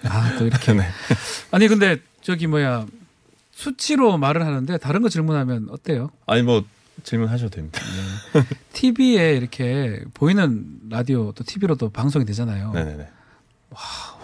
[0.04, 0.74] 아, 또 이렇게.
[0.74, 0.84] 네.
[1.52, 2.86] 아니 근데 저기 뭐야
[3.52, 6.10] 수치로 말을 하는데 다른 거 질문하면 어때요?
[6.26, 6.64] 아니 뭐
[7.04, 7.80] 질문하셔도 됩니다.
[8.74, 12.72] TV에 이렇게 보이는 라디오 또 TV로도 방송이 되잖아요.
[12.74, 13.08] 네네네.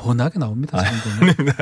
[0.02, 0.78] 워낙에 나옵니다.
[0.84, 1.56] 지금 보면.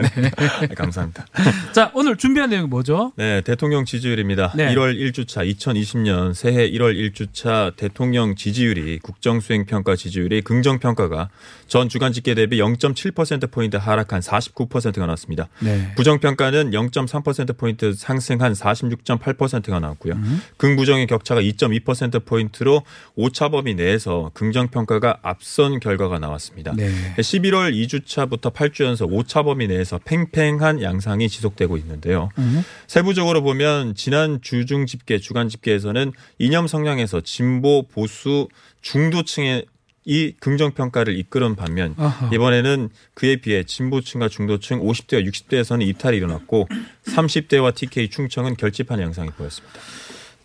[0.62, 1.26] 네, 감사합니다.
[1.74, 3.13] 자, 오늘 준비한 내용이 뭐죠?
[3.15, 4.54] 네, 대통령 지지율입니다.
[4.56, 4.74] 네.
[4.74, 11.30] 1월 1주차 2020년 새해 1월 1주차 대통령 지지율이 국정수행평가 지지율이 긍정평가가
[11.67, 15.48] 전 주간 집계 대비 0.7%포인트 하락한 49%가 나왔습니다.
[15.60, 15.93] 네.
[15.95, 20.15] 부정평가는 0.3%포인트 상승한 46.8%가 나왔고요.
[20.58, 22.84] 긍부정의 격차가 2.2%포인트로
[23.15, 26.74] 오차 범위 내에서 긍정평가가 앞선 결과가 나왔습니다.
[26.76, 26.91] 네.
[27.17, 32.30] 11월 2주차 부터 8주 연속 오차 범위 내에서 팽팽한 양상이 지속되고 있는데요.
[32.38, 32.64] 음.
[32.88, 38.48] 세부적으로 보면 지난 주중 집계, 주간 집계에서는 이념 성향에서 진보, 보수,
[38.82, 39.66] 중도층의
[40.06, 42.30] 이 긍정 평가를 이끌은 반면 아하.
[42.32, 46.68] 이번에는 그에 비해 진보층과 중도층 50대와 60대에서는 이탈이 일어났고
[47.08, 49.80] 30대와 TK 충청은 결집한 양상이 보였습니다.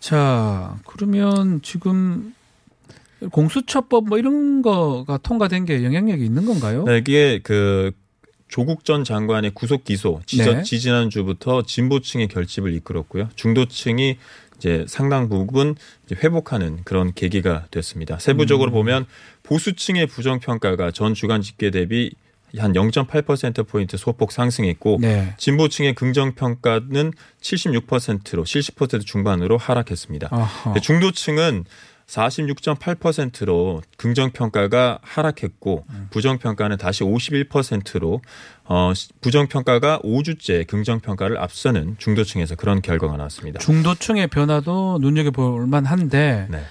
[0.01, 2.35] 자, 그러면 지금
[3.31, 6.85] 공수처법 뭐 이런 거가 통과된 게 영향력이 있는 건가요?
[6.85, 7.93] 네, 이게 그
[8.49, 10.63] 조국 전 장관의 구속 기소 네.
[10.63, 13.29] 지지난 주부터 진보층의 결집을 이끌었고요.
[13.37, 14.17] 중도층이
[14.57, 18.19] 이제 상당 부분 이제 회복하는 그런 계기가 됐습니다.
[18.19, 18.75] 세부적으로 음.
[18.75, 19.07] 보면
[19.43, 22.13] 보수층의 부정 평가가 전 주간 집계 대비
[22.59, 25.35] 한 0.8% 포인트 소폭 상승했고 네.
[25.39, 30.29] 진보층의 긍정 평가는 76%로 70% 중반으로 하락했습니다.
[30.33, 30.75] 아하.
[30.75, 31.65] 네, 중도층은
[32.11, 38.21] 46.8%로 긍정 평가가 하락했고 부정 평가는 다시 51%로
[38.65, 43.61] 어 부정 평가가 5주째 긍정 평가를 앞서는 중도층에서 그런 결과가 나왔습니다.
[43.61, 46.65] 중도층의 변화도 눈여겨 볼 만한데 네.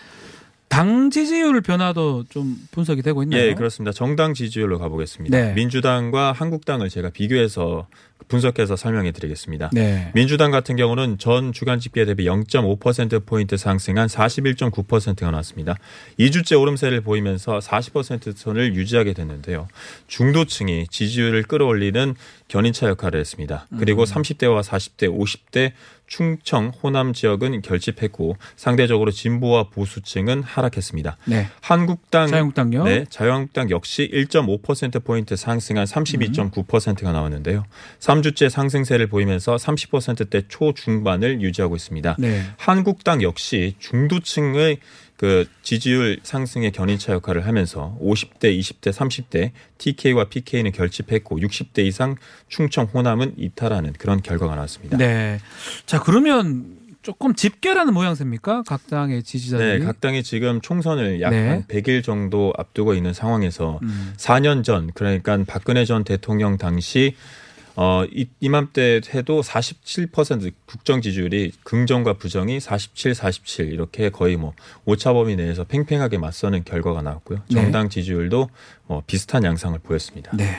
[0.67, 3.41] 당 지지율 변화도 좀 분석이 되고 있나요?
[3.41, 3.91] 예, 그렇습니다.
[3.91, 5.35] 정당 지지율로 가보겠습니다.
[5.35, 5.53] 네.
[5.53, 7.87] 민주당과 한국당을 제가 비교해서
[8.29, 9.71] 분석해서 설명해 드리겠습니다.
[9.73, 10.11] 네.
[10.13, 15.75] 민주당 같은 경우는 전 주간 집계 대비 0.5%포인트 상승한 41.9%가 나왔습니다.
[16.19, 19.67] 2주째 오름세를 보이면서 40% 선을 유지하게 됐는데요.
[20.07, 22.15] 중도층이 지지율을 끌어올리는
[22.47, 23.67] 견인차 역할을 했습니다.
[23.77, 25.73] 그리고 30대와 40대, 50대
[26.09, 31.17] 충청, 호남 지역은 결집했고 상대적으로 진보와 보수층은 하락했습니다.
[31.25, 31.47] 네.
[31.61, 32.83] 한국당 자유한국당요?
[32.83, 37.63] 네, 자유한국당 역시 1.5% 포인트 상승한 32.9%가 나왔는데요.
[37.99, 42.15] 3주째 상승세를 보이면서 30%대 초중반을 유지하고 있습니다.
[42.19, 42.43] 네.
[42.57, 44.79] 한국당 역시 중도층의
[45.19, 52.15] 그 지지율 상승의 견인차 역할을 하면서 50대, 20대, 30대 TK와 PK는 결집했고 60대 이상
[52.47, 54.95] 충청 호남은 이탈하는 그런 결과가 나왔습니다.
[54.95, 55.41] 네.
[55.85, 58.63] 자, 그러면 조금 집결하는 모양새입니까?
[58.65, 59.79] 각 당의 지지자들이.
[59.79, 61.49] 네, 각 당이 지금 총선을 약 네.
[61.49, 64.13] 한 100일 정도 앞두고 있는 상황에서 음.
[64.15, 67.17] 4년 전 그러니까 박근혜 전 대통령 당시
[67.81, 75.13] 어 이, 이맘때 해도 47% 국정 지지율이 긍정과 부정이 47, 47 이렇게 거의 뭐 오차
[75.13, 77.39] 범위 내에서 팽팽하게 맞서는 결과가 나왔고요.
[77.49, 77.61] 네.
[77.61, 78.49] 정당 지지율도
[78.87, 80.35] 뭐 비슷한 양상을 보였습니다.
[80.35, 80.57] 네.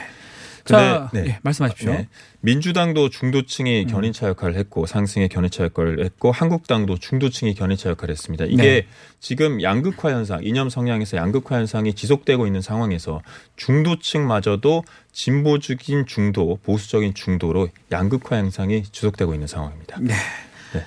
[0.65, 1.23] 자, 네.
[1.27, 1.91] 예, 말씀하십시오.
[1.91, 2.07] 네.
[2.41, 3.09] 민주당도 음.
[3.09, 8.45] 중도층이 견인차 역할을 했고 상승의 견인차 역할을 했고 한국당도 중도층이 견인차 역할을 했습니다.
[8.45, 8.87] 이게 네.
[9.19, 13.21] 지금 양극화 현상, 이념 성향에서 양극화 현상이 지속되고 있는 상황에서
[13.55, 19.99] 중도층마저도 진보적인 중도, 보수적인 중도로 양극화 현상이 지속되고 있는 상황입니다.
[20.01, 20.13] 네.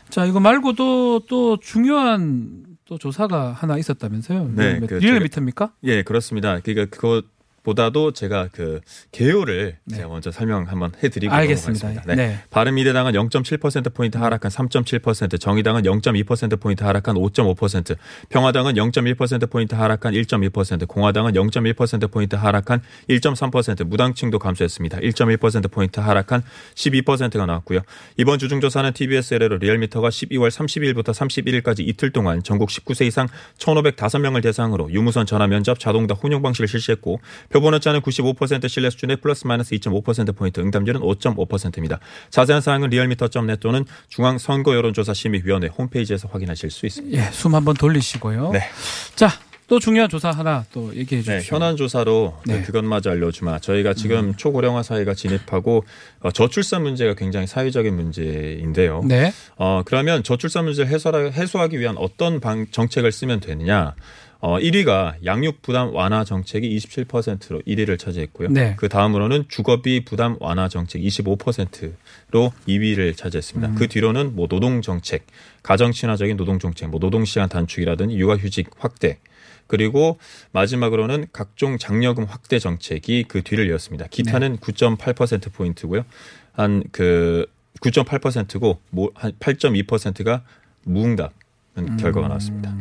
[0.09, 4.51] 자, 이거 말고도 또 중요한 또 조사가 하나 있었다면서요?
[4.55, 5.73] 네, 몇- 그 리얼 제가- 미터입니까?
[5.85, 6.61] 예, 그렇습니다.
[6.61, 7.25] 그러니까 그것
[7.65, 9.97] 보다도 제가 그 개요를 네.
[9.97, 11.89] 제가 먼저 설명 한번 해드리고 알겠습니다.
[11.89, 12.15] 넘어가겠습니다.
[12.15, 12.39] 네.
[12.51, 17.97] 바른미래당은 0.7%포인트 하락한 3.7%, 정의당은 0.2%포인트 하락한 5.5%,
[18.29, 24.99] 평화당은 0.1%포인트 하락한 1.2%, 공화당은 0.1%포인트 하락한 1.3%, 무당층도 감소했습니다.
[24.99, 26.43] 1.1%포인트 하락한
[26.75, 27.81] 12%가 나왔고요.
[28.19, 33.27] 이번 주중조사는 TBS 의뢰로 리얼미터가 12월 30일부터 31일까지 이틀 동안 전국 19세 이상
[33.59, 37.21] 1,505명을 대상으로 유무선 전화 면접 자동다 혼용 방식을 실시했고
[37.55, 42.01] 표본 오차는 95% 신뢰 수준의 플러스 마이너스 2.5%포인트 응답률은 5.5%입니다.
[42.31, 47.17] 자세한 사항은 리얼미터.net 또는 중앙 선거 여론조사 심의위원회 홈페이지에서 확인하실 수 있습니다.
[47.17, 48.51] 예, 숨 한번 돌리시고요.
[48.51, 48.61] 네.
[49.15, 49.31] 자,
[49.69, 51.57] 또 중요한 조사 하나 또 얘기해 네, 주십시오.
[51.57, 52.63] 현안 조사로 네.
[52.63, 53.61] 그것마저 알려주마.
[53.61, 55.85] 저희가 지금 초고령화 사회가 진입하고
[56.21, 59.03] 어, 저출산 문제가 굉장히 사회적인 문제인데요.
[59.05, 59.33] 네.
[59.57, 63.95] 어, 그러면 저출산 문제를 해소하, 해소하기 위한 어떤 방, 정책을 쓰면 되느냐?
[64.47, 68.51] 어, 1위가 양육 부담 완화 정책이 27%로 1위를 차지했고요.
[68.51, 68.75] 네.
[68.77, 73.69] 그 다음으로는 주거비 부담 완화 정책 25%로 2위를 차지했습니다.
[73.73, 73.75] 음.
[73.75, 75.27] 그 뒤로는 뭐 노동 정책,
[75.63, 79.19] 가정 친화적인 노동 정책, 뭐 노동 시간 단축이라든지 육아 휴직 확대,
[79.67, 80.19] 그리고
[80.53, 84.09] 마지막으로는 각종 장려금 확대 정책이 그 뒤를 이었습니다.
[84.11, 86.05] 기타는 9.8% 포인트고요.
[86.53, 87.47] 한 그
[87.81, 90.43] 9.8%고 뭐 한 8.2%가
[90.83, 91.33] 무응답
[91.79, 91.97] 음.
[91.97, 92.75] 결과가 나왔습니다.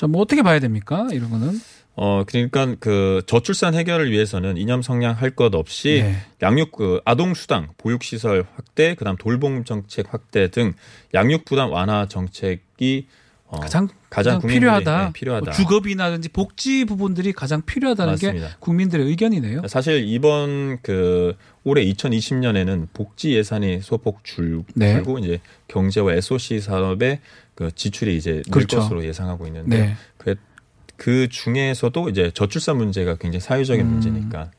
[0.00, 1.08] 자, 뭐 어떻게 봐야 됩니까?
[1.12, 1.60] 이런 거는.
[1.94, 6.16] 어 그러니까 그 저출산 해결을 위해서는 이념 성향 할 것 없이 네.
[6.40, 10.72] 양육 그 아동 수당 보육 시설 확대 그다음 돌봄 정책 확대 등
[11.12, 13.08] 양육 부담 완화 정책이
[13.50, 15.06] 어, 가장 가장 필요하다.
[15.06, 15.44] 네, 필요하다.
[15.44, 18.56] 뭐 주거비나든지 복지 부분들이 가장 필요하다는 게 맞습니다.
[18.60, 19.62] 국민들의 의견이네요.
[19.66, 21.34] 사실 이번 그
[21.64, 24.94] 올해 2020년에는 복지 예산이 소폭 줄, 네.
[24.94, 27.20] 줄고 이제 경제와 SOC 산업의
[27.56, 28.78] 그 지출이 이제 늘 그렇죠.
[28.78, 29.96] 것으로 예상하고 있는데 네.
[30.16, 30.36] 그,
[30.96, 33.90] 그 중에서도 이제 저출산 문제가 굉장히 사회적인 음.
[33.90, 34.52] 문제니까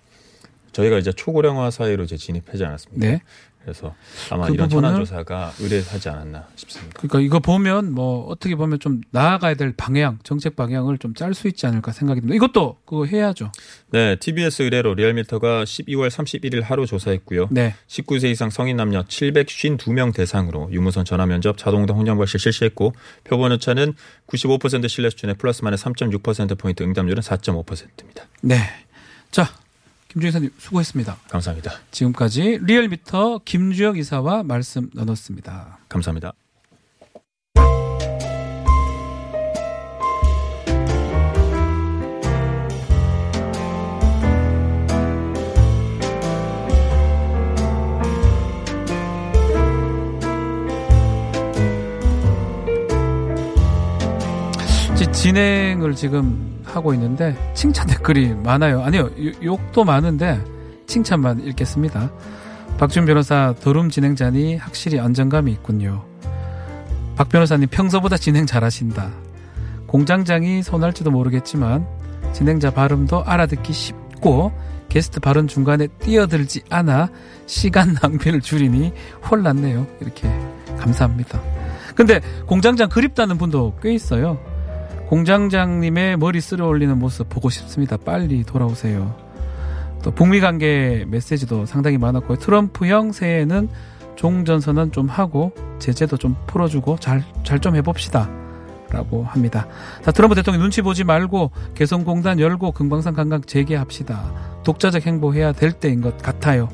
[0.73, 3.05] 저희가 이제 초고령화 사회로 이제 진입하지 않았습니까?
[3.05, 3.21] 네.
[3.63, 3.93] 그래서
[4.31, 6.99] 아마 그 이런 현안 조사가 의뢰하지 않았나 싶습니다.
[6.99, 11.47] 그러니까 이거 보면 뭐 어떻게 보면 좀 나아가야 될 방향, 정책 방향을 좀 짤 수
[11.47, 12.35] 있지 않을까 생각이 듭니다.
[12.35, 13.51] 이것도 그거 해야죠.
[13.91, 17.49] 네, TBS 의뢰로 리얼미터가 12월 31일 하루 조사했고요.
[17.51, 17.75] 네.
[17.87, 22.93] 19세 이상 성인 남녀 752명 대상으로 유무선 전화 면접 자동응답 혼용 방식 실시했고
[23.23, 23.93] 표본 오차는
[24.27, 28.25] 95% 신뢰 수준의 플러스 마이너스 3.6% 포인트 응답률은 4.5%입니다.
[28.41, 28.55] 네.
[29.29, 29.47] 자,
[30.11, 31.17] 김주영 이사님 수고했습니다.
[31.29, 31.71] 감사합니다.
[31.91, 35.79] 지금까지 리얼미터 김주영 이사와 말씀 나눴습니다.
[35.87, 36.33] 감사합니다.
[54.95, 58.81] 지- 진행을 지금 하고 있는데 칭찬 댓글이 많아요.
[58.83, 60.39] 아니요, 요- 욕도 많은데
[60.87, 62.11] 칭찬만 읽겠습니다.
[62.77, 66.03] 박준 변호사 더룸 진행자니 확실히 안정감이 있군요.
[67.15, 69.09] 박 변호사님 평소보다 진행 잘하신다.
[69.87, 71.85] 공장장이 손할지도 모르겠지만
[72.33, 74.51] 진행자 발음도 알아듣기 쉽고
[74.89, 77.09] 게스트 발언 중간에 뛰어들지 않아
[77.45, 78.93] 시간 낭비를 줄이니
[79.29, 79.85] 혼났네요.
[79.99, 80.29] 이렇게
[80.79, 81.39] 감사합니다.
[81.95, 84.39] 근데 공장장 그립다는 분도 꽤 있어요.
[85.11, 87.97] 공장장님의 머리 쓸어 올리는 모습 보고 싶습니다.
[87.97, 89.13] 빨리 돌아오세요.
[90.01, 92.37] 또 북미 관계 메시지도 상당히 많았고요.
[92.37, 93.67] 트럼프형 새해에는
[94.15, 98.29] 종전선언 좀 하고 제재도 좀 풀어주고 잘 잘 좀 해봅시다.
[98.89, 99.67] 라고 합니다.
[100.01, 104.61] 자, 트럼프 대통령 눈치 보지 말고 개성공단 열고 금강산 관광 재개합시다.
[104.63, 106.69] 독자적 행보해야 될 때인 것 같아요.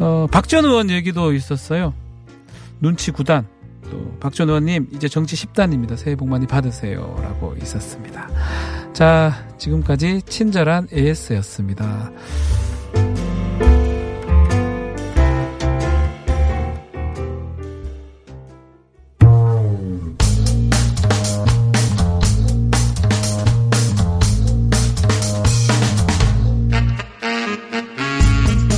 [0.00, 1.94] 어, 박전 의원 얘기도 있었어요.
[2.80, 3.44] 눈치 9단.
[3.90, 5.96] 또 박전 의원님 이제 정치 10단입니다.
[5.96, 8.28] 새해 복 많이 받으세요 라고 있었습니다.
[8.92, 12.10] 자, 지금까지 친절한 AS였습니다.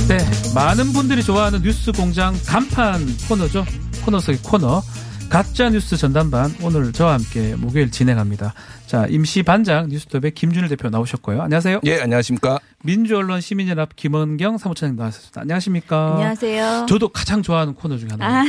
[0.07, 0.17] 네,
[0.53, 3.65] 많은 분들이 좋아하는 뉴스 공장 간판 코너죠.
[4.03, 4.81] 코너 속의 코너.
[5.29, 8.53] 가짜 뉴스 전담반 오늘 저와 함께 목요일 진행합니다.
[8.85, 11.41] 자, 임시 반장 뉴스톱의 김준일 대표 나오셨고요.
[11.41, 11.79] 안녕하세요.
[11.85, 12.59] 예, 안녕하십니까.
[12.83, 15.39] 민주언론 시민연합 김원경 사무처장 나왔습니다.
[15.41, 16.13] 안녕하십니까.
[16.15, 16.85] 안녕하세요.
[16.89, 18.35] 저도 가장 좋아하는 코너 중에 하나예요.
[18.41, 18.43] 아,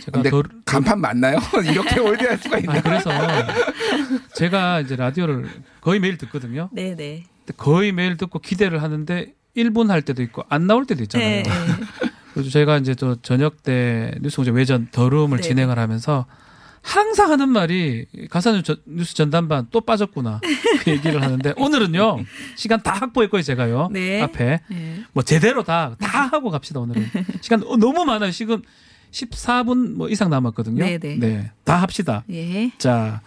[0.00, 1.36] 제가 근데 더- 간판 맞나요?
[1.70, 2.76] 이렇게 올드할 수가 있나?
[2.76, 3.10] 아, 그래서
[4.34, 5.50] 제가 이제 라디오를
[5.82, 6.70] 거의 매일 듣거든요.
[6.72, 6.94] 네네.
[7.44, 11.28] 근데 거의 매일 듣고 기대를 하는데 1분 할 때도 있고 안 나올 때도 있잖아요.
[11.28, 11.50] 네, 네.
[12.34, 15.48] 그래서 제가 이제 또 저녁 때 뉴스공장 외전 더rum을 네.
[15.48, 16.26] 진행을 하면서
[16.82, 20.40] 항상 하는 말이 가사뉴스 뉴스 전담반 또 빠졌구나
[20.82, 22.18] 그 얘기를 하는데 오늘은요
[22.56, 24.20] 시간 다 확보했고요 제가요 네.
[24.20, 25.04] 앞에 네.
[25.12, 27.08] 뭐 제대로 다다 하고 갑시다 오늘은
[27.40, 28.62] 시간 너무 많아요 지금
[29.12, 31.16] 14분 뭐 이상 남았거든요 네, 네.
[31.16, 32.72] 네다 합시다 예.
[32.78, 33.20] 자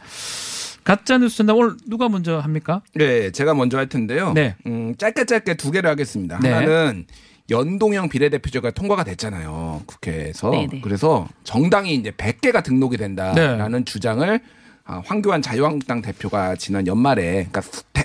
[0.84, 4.34] 가짜 뉴스 전담 오늘 누가 먼저 합니까 네, 제가 먼저 할 텐데요.
[4.34, 4.56] 네.
[4.68, 6.40] 음, 짧게 짧게 두 개를 하겠습니다.
[6.40, 6.52] 네.
[6.52, 7.08] 하나는
[7.50, 9.84] 연동형 비례대표제가 통과가 됐잖아요.
[9.86, 10.50] 국회에서.
[10.50, 10.82] 네네.
[10.82, 13.86] 그래서 정당이 이제 100개가 등록이 된다라는 네.
[13.86, 14.40] 주장을
[14.88, 17.62] 아, 황교안 자유한국당 대표가 지난 연말에 그러니까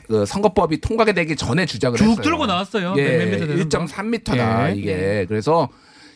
[0.07, 2.23] 그 선거법이 통과가 되기 전에 주장을 쭉 했어요.
[2.23, 3.79] 들고 나왔어요 예, 몇 미터 되는 거.
[3.79, 4.79] 1.3m다 예.
[4.79, 5.27] 이게.
[5.29, 5.69] 그래서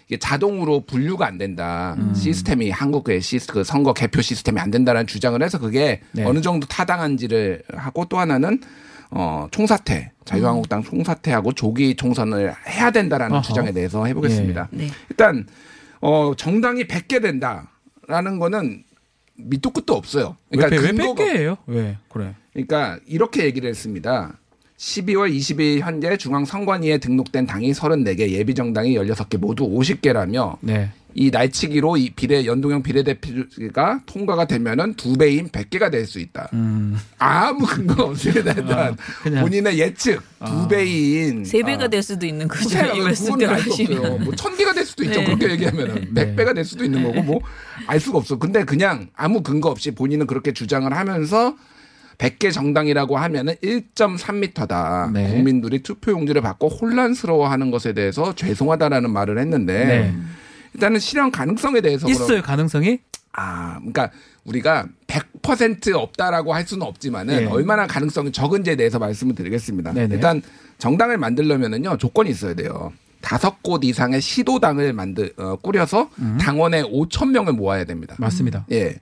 [0.07, 1.95] 이게 자동으로 분류가 안 된다.
[1.99, 2.15] 음.
[2.15, 6.25] 시스템이 한국의 시스 그 선거 개표 시스템이 안 된다라는 주장을 해서 그게 네.
[6.25, 8.61] 어느 정도 타당한지를 하고 또 하나는
[9.17, 13.43] 어 총사퇴 자유한국당 총사퇴하고 조기 총선을 해야 된다라는 어허.
[13.43, 14.69] 주장에 대해서 해보겠습니다.
[14.73, 14.89] 네.
[15.09, 15.47] 일단
[16.01, 18.83] 어 정당이 100개 된다라는 거는
[19.37, 20.37] 밑도 끝도 없어요.
[20.51, 21.57] 그러니까 왜, 왜 근거가- 100개예요?
[21.67, 22.35] 왜 그래?
[22.53, 24.37] 그러니까 이렇게 얘기를 했습니다.
[24.79, 30.91] 12월 20일 현재 중앙선관위에 등록된 당이 34개, 예비정당이 16개, 모두 50개라며 네.
[31.15, 36.49] 이 날치기로 이 비례 연동형 비례대표가 통과가 되면은 두 배인 100개가 될 수 있다.
[36.53, 36.99] 음.
[37.19, 38.53] 아무 근거 없습니다.
[38.53, 39.41] 일단 아.
[39.41, 42.69] 본인의 예측 두 배인 세 배가 아, 될 수도 있는 거죠.
[42.69, 43.87] 그거야, 이 말씀대로 알수 없어요.
[43.97, 44.25] 하시면.
[44.25, 45.21] 뭐천 개가 될 수도 있죠.
[45.21, 45.25] 네.
[45.27, 46.27] 그렇게 얘기하면은 네.
[46.27, 47.41] 백 배가 될 수도 있는 거고 뭐
[47.87, 48.39] 알 수가 없어.
[48.39, 51.57] 근데 그냥 아무 근거 없이 본인은 그렇게 주장을 하면서
[52.19, 55.13] 100개 정당이라고 하면은 1.3m다.
[55.13, 55.29] 네.
[55.31, 60.15] 국민들이 투표 용지를 받고 혼란스러워하는 것에 대해서 죄송하다라는 말을 했는데 네.
[60.75, 62.99] 일단은 실현 가능성에 대해서 그럼- 있어요 가능성이?
[63.33, 64.11] 아, 그러니까
[64.45, 67.47] 우리가 100% 없다라고 할 수는 없지만은 네.
[67.47, 69.93] 얼마나 가능성이 적은지에 대해서 말씀을 드리겠습니다.
[69.93, 70.15] 네네.
[70.15, 70.43] 일단
[70.79, 72.93] 정당을 만들려면은요 조건이 있어야 돼요.
[73.21, 76.37] 다섯 곳 이상의 시도당을 만들 어, 꾸려서 음.
[76.41, 78.15] 당원에 5천 명을 모아야 됩니다.
[78.19, 78.67] 맞습니다.
[78.71, 78.97] 예.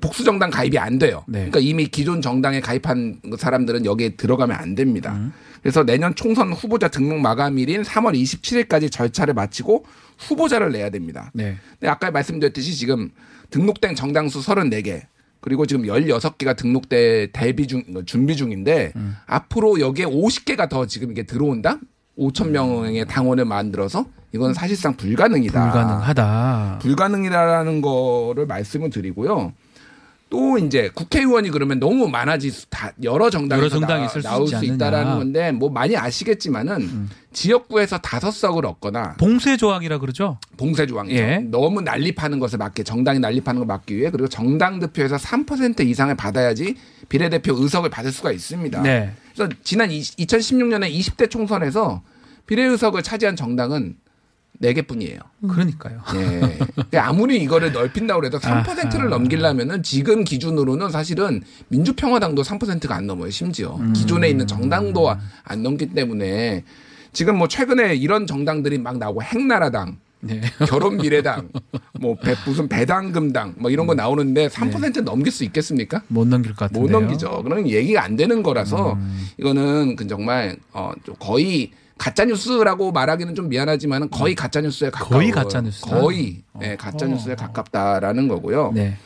[0.00, 1.24] 복수 정당 가입이 안 돼요.
[1.26, 1.38] 네.
[1.40, 5.12] 그러니까 이미 기존 정당에 가입한 사람들은 여기에 들어가면 안 됩니다.
[5.14, 5.32] 음.
[5.60, 9.84] 그래서 내년 총선 후보자 등록 마감일인 3월 27일까지 절차를 마치고
[10.18, 11.30] 후보자를 내야 됩니다.
[11.34, 11.56] 네.
[11.80, 13.10] 네, 아까 말씀드렸듯이 지금
[13.50, 15.02] 등록된 정당 수 34개
[15.40, 19.16] 그리고 지금 16개가 등록돼 대비 중 준비 중인데 음.
[19.26, 21.78] 앞으로 여기에 50개가 더 지금 이게 들어온다?
[22.18, 25.62] 5천 명의 당원을 만들어서 이건 사실상 불가능이다.
[25.62, 26.78] 불가능하다.
[26.82, 29.52] 불가능이라는 거를 말씀을 드리고요.
[30.32, 34.48] 또 이제 국회의원이 그러면 너무 많아지 다 여러 정당에서 여러 정당이 나, 있을 수 나올
[34.48, 34.56] 수.
[34.56, 34.64] 음.
[34.64, 40.38] 있다라는 건데 뭐 많이 아시겠지만은 지역구에서 다섯 석을 얻거나 봉쇄 조항이라 그러죠?
[40.56, 41.20] 봉쇄 조항이죠.
[41.20, 41.38] 예.
[41.44, 46.76] 너무 난립하는 것을 막기 정당이 난립하는 걸 막기 위해 그리고 정당 득표에서 3% 이상을 받아야지
[47.10, 48.80] 비례대표 의석을 받을 수가 있습니다.
[48.80, 49.12] 네.
[49.34, 52.02] 그래서 지난 2016년에 20대 총선에서
[52.46, 53.96] 비례의석을 차지한 정당은
[54.62, 55.18] 4개뿐이에요.
[55.48, 56.00] 그러니까요.
[56.14, 56.58] 예.
[56.74, 59.08] 근데 아무리 이거를 넓힌다고 해도 3%를 아하.
[59.08, 63.30] 넘기려면은 지금 기준으로는 사실은 민주평화당도 3%가 안 넘어요.
[63.30, 63.92] 심지어 음.
[63.92, 66.64] 기존에 있는 정당도 안 넘기 때문에
[67.12, 70.40] 지금 뭐 최근에 이런 정당들이 막 나오고 핵나라당, 네.
[70.68, 71.48] 결혼 미래당,
[72.00, 76.02] 뭐 배- 무슨 배당금당 뭐 이런 거 나오는데 3% 넘길 수 있겠습니까?
[76.08, 76.82] 못 넘길 것 같은데요.
[76.84, 77.42] 못 넘기죠.
[77.42, 79.26] 그러면 얘기가 안 되는 거라서 음.
[79.38, 85.10] 이거는 그 정말 어, 좀 거의 가짜 뉴스라고 말하기는 좀 미안하지만 거의 가짜 뉴스에 가까워.
[85.20, 86.00] 거의 가짜 뉴스다?
[86.00, 88.72] 거의 네, 가짜 뉴스에 가깝다라는 거고요.
[88.74, 88.96] 네.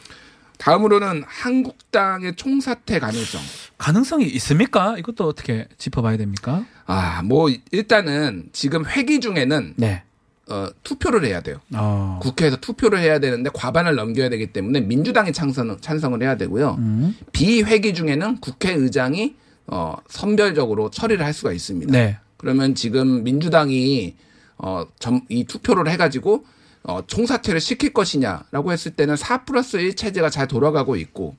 [0.59, 3.41] 다음으로는 한국당의 총사퇴 가능성.
[3.77, 4.97] 가능성이 있습니까?
[4.99, 6.65] 이것도 어떻게 짚어봐야 됩니까?
[6.87, 10.03] 아, 뭐 일단은 지금 회기 중에는 네.
[10.49, 11.59] 어, 투표를 해야 돼요.
[11.75, 12.21] 어.
[12.23, 16.77] 국회에서 투표를 해야 되는데 과반을 넘겨야 되기 때문에 민주당이 찬성, 찬성을 해야 되고요.
[16.79, 17.17] 음.
[17.33, 19.35] 비회기 중에는 국회의장이
[19.67, 21.93] 어, 선별적으로 처리를 할 수가 있습니다.
[21.93, 22.19] 네.
[22.37, 24.15] 그러면 지금 민주당이
[24.59, 26.45] 어, 점, 이 투표를 해가지고
[26.85, 31.37] 어, 총사퇴를 시킬 것이냐라고 했을 때는 4 플러스 1 체제가 잘 돌아가고 있고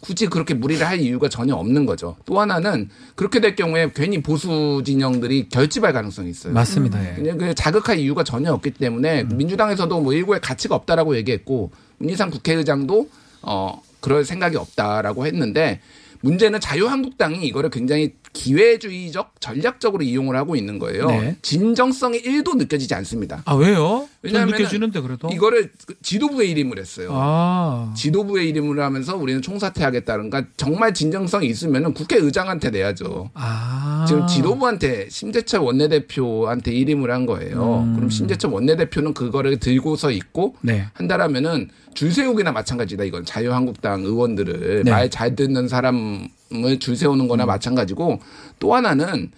[0.00, 2.16] 굳이 그렇게 무리를 할 이유가 전혀 없는 거죠.
[2.24, 6.54] 또 하나는 그렇게 될 경우에 괜히 보수 진영들이 결집할 가능성이 있어요.
[6.54, 7.08] 맞습니다.
[7.08, 7.14] 예.
[7.14, 13.08] 그냥 그 자극할 이유가 전혀 없기 때문에 민주당에서도 뭐 일고의 가치가 없다라고 얘기했고 문희상 국회의장도
[13.42, 15.80] 어 그럴 생각이 없다라고 했는데
[16.22, 21.06] 문제는 자유한국당이 이거를 굉장히 기회주의적 전략적으로 이용을 하고 있는 거예요.
[21.06, 21.36] 네.
[21.42, 23.42] 진정성이 1도 느껴지지 않습니다.
[23.44, 23.76] 아 왜요?
[23.76, 25.28] 좀 왜냐하면 느껴지는데 그래도.
[25.30, 27.10] 이거를 그 지도부의 일임을 했어요.
[27.12, 27.92] 아.
[27.96, 33.30] 지도부의 이름을 하면서 우리는 총사퇴하겠다는 가 정말 진정성이 있으면은 국회의장한테 내야죠.
[33.34, 33.89] 아.
[34.06, 37.84] 지금 지도부한테 심재철 원내대표한테 이름을 한 거예요.
[37.86, 37.94] 음.
[37.94, 40.86] 그럼 심재철 원내대표는 그거를 들고서 있고 네.
[40.94, 43.04] 한다라면은 줄 세우기나 마찬가지다.
[43.04, 44.90] 이건 자유한국당 의원들을 네.
[44.90, 48.20] 말잘 듣는 사람을 줄 세우는 거나 마찬가지고
[48.58, 49.30] 또 하나는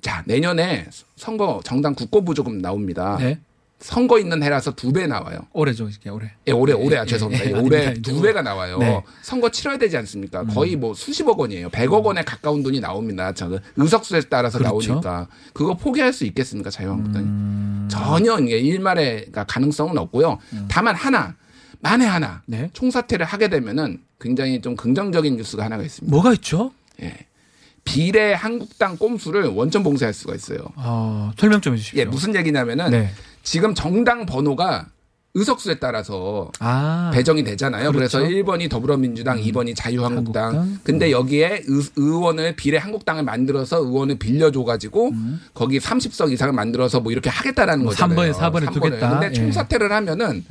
[0.00, 0.86] 자, 내년에
[1.16, 3.16] 선거 정당 국고부조금 나옵니다.
[3.20, 3.38] 네.
[3.82, 5.40] 선거 있는 해라서 두 배 나와요.
[5.52, 6.30] 올해죠, 이게 올해.
[6.46, 7.46] 예, 올해 올해 아 예, 죄송합니다.
[7.46, 7.58] 예, 예.
[7.60, 8.78] 올해 두 배가 나와요.
[8.78, 8.96] 네.
[8.96, 9.00] 음.
[9.22, 10.44] 선거 치러야 되지 않습니까?
[10.44, 11.68] 거의 뭐 수십억 원이에요.
[11.70, 13.32] 100억 원에 가까운 돈이 나옵니다.
[13.32, 14.90] 저 의석수에 따라서 그렇죠.
[14.92, 16.70] 나오니까 그거 포기할 수 있겠습니까?
[16.70, 17.88] 자유한국당이 음.
[17.90, 20.38] 전혀 이게 일말의 가능성은 없고요.
[20.68, 21.34] 다만 하나
[21.80, 22.70] 만에 하나 네.
[22.72, 26.14] 총사퇴를 하게 되면은 굉장히 좀 긍정적인 뉴스가 하나가 있습니다.
[26.14, 26.72] 뭐가 있죠?
[27.02, 27.12] 예.
[27.84, 30.58] 비례 한국당 꼼수를 원천 봉쇄할 수가 있어요.
[30.76, 32.00] 어, 설명 좀 해주십시오.
[32.00, 33.10] 예, 무슨 얘기냐면은 네.
[33.42, 34.86] 지금 정당 번호가
[35.34, 37.10] 의석수에 따라서 아.
[37.14, 37.90] 배정이 되잖아요.
[37.92, 38.34] 그래서 그렇죠.
[38.36, 40.44] 1번이 더불어민주당, 2번이 자유한국당.
[40.44, 40.78] 한국당.
[40.84, 45.10] 근데 여기에 의, 의원을 비례 한국당을 만들어서 의원을 빌려줘 가지고
[45.54, 47.84] 거기 30석 이상을 만들어서 뭐 이렇게 하겠다라는 음.
[47.84, 48.32] 뭐 거잖아요.
[48.32, 48.72] 3번에 4번에 3번을.
[48.74, 49.08] 두겠다.
[49.10, 49.30] 근데 예.
[49.30, 49.34] 음.
[49.34, 50.44] 총사퇴를 하면은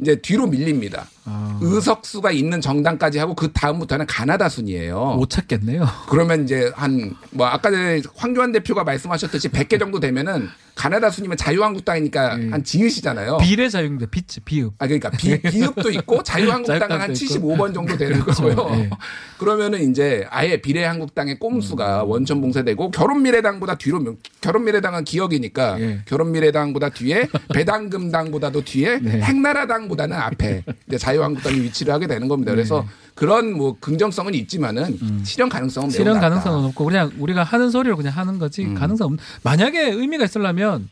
[0.00, 1.06] 이제 뒤로 밀립니다.
[1.26, 1.58] 아.
[1.60, 5.14] 의석수가 있는 정당까지 하고 그 다음부터는 가나다 순이에요.
[5.18, 5.86] 못 찾겠네요.
[6.08, 12.32] 그러면 이제 한 뭐 아까 전에 황교안 대표가 말씀하셨듯이 100개 정도 되면은 가나다 순이면 자유한국당이니까
[12.32, 13.38] 한 지읒이잖아요.
[13.38, 13.68] 비례
[14.06, 14.74] 비츠 비읍.
[14.78, 18.42] 아 그러니까 비, 비읍도 있고 자유한국당은 한 자유한국당도 75번 정도 되는 그렇죠.
[18.54, 18.78] 거고요.
[18.82, 18.90] 예.
[19.38, 22.10] 그러면은 이제 아예 비례 한국당의 꼼수가 음.
[22.10, 26.00] 원천 봉쇄되고 결혼미래당보다 뒤로 명- 결혼미래당은 기억이니까 예.
[26.04, 29.20] 결혼미래당보다 뒤에 배당금당보다도 뒤에 네.
[29.22, 32.52] 핵나라당보다는 앞에 이제 자유한국당이 위치를 하게 되는 겁니다.
[32.52, 32.86] 그래서
[33.16, 35.96] 그런 뭐 긍정성은 있지만은 실현 가능성은 매우 음.
[35.96, 36.28] 실현 낮다.
[36.28, 38.74] 가능성은 없고 그냥 우리가 하는 소리를 그냥 하는 거지 음.
[38.74, 39.18] 가능성 없는.
[39.42, 40.90] 만약에 의미가 있으려면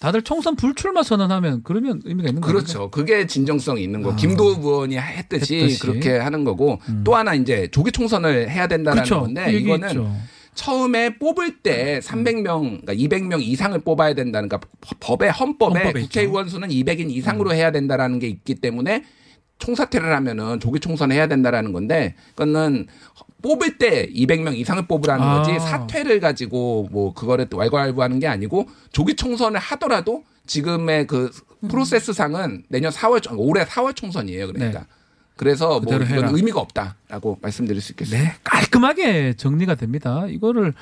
[0.00, 2.52] 다들 총선 불출마 선언하면 그러면 의미가 있는 거죠.
[2.52, 2.90] 그렇죠.
[2.90, 4.12] 그게 진정성이 있는 거.
[4.12, 4.16] 아.
[4.16, 5.78] 김도우 의원이 했듯이, 했듯이.
[5.78, 9.20] 그렇게 하는 거고 또 하나 이제 조기 총선을 해야 된다는 그렇죠.
[9.20, 10.12] 건데 그 이거는 있죠.
[10.56, 16.68] 처음에 뽑을 때 300명, 그러니까 200명 이상을 뽑아야 된다는 그러니까 법에 헌법에 헌법에 국회의원 수는
[16.68, 19.04] 200인 이상으로 해야 된다라는 게 있기 때문에
[19.62, 22.88] 총사퇴를 하면은 조기 총선을 해야 된다라는 건데 그거는
[23.42, 25.42] 뽑을 때 200명 이상을 뽑으라는 아.
[25.42, 31.30] 거지 사퇴를 가지고 뭐 그거를 또 왈가왈부하는 게 아니고 조기 총선을 하더라도 지금의 그
[31.68, 34.48] 프로세스 상은 내년 4월 총- 올해 4월 총선이에요.
[34.48, 34.80] 그러니까.
[34.80, 34.86] 네.
[35.36, 36.30] 그래서 뭐 이건 해라.
[36.32, 38.22] 의미가 없다라고 말씀드릴 수 있겠습니다.
[38.30, 40.26] 네, 깔끔하게 정리가 됩니다.
[40.28, 40.74] 이거를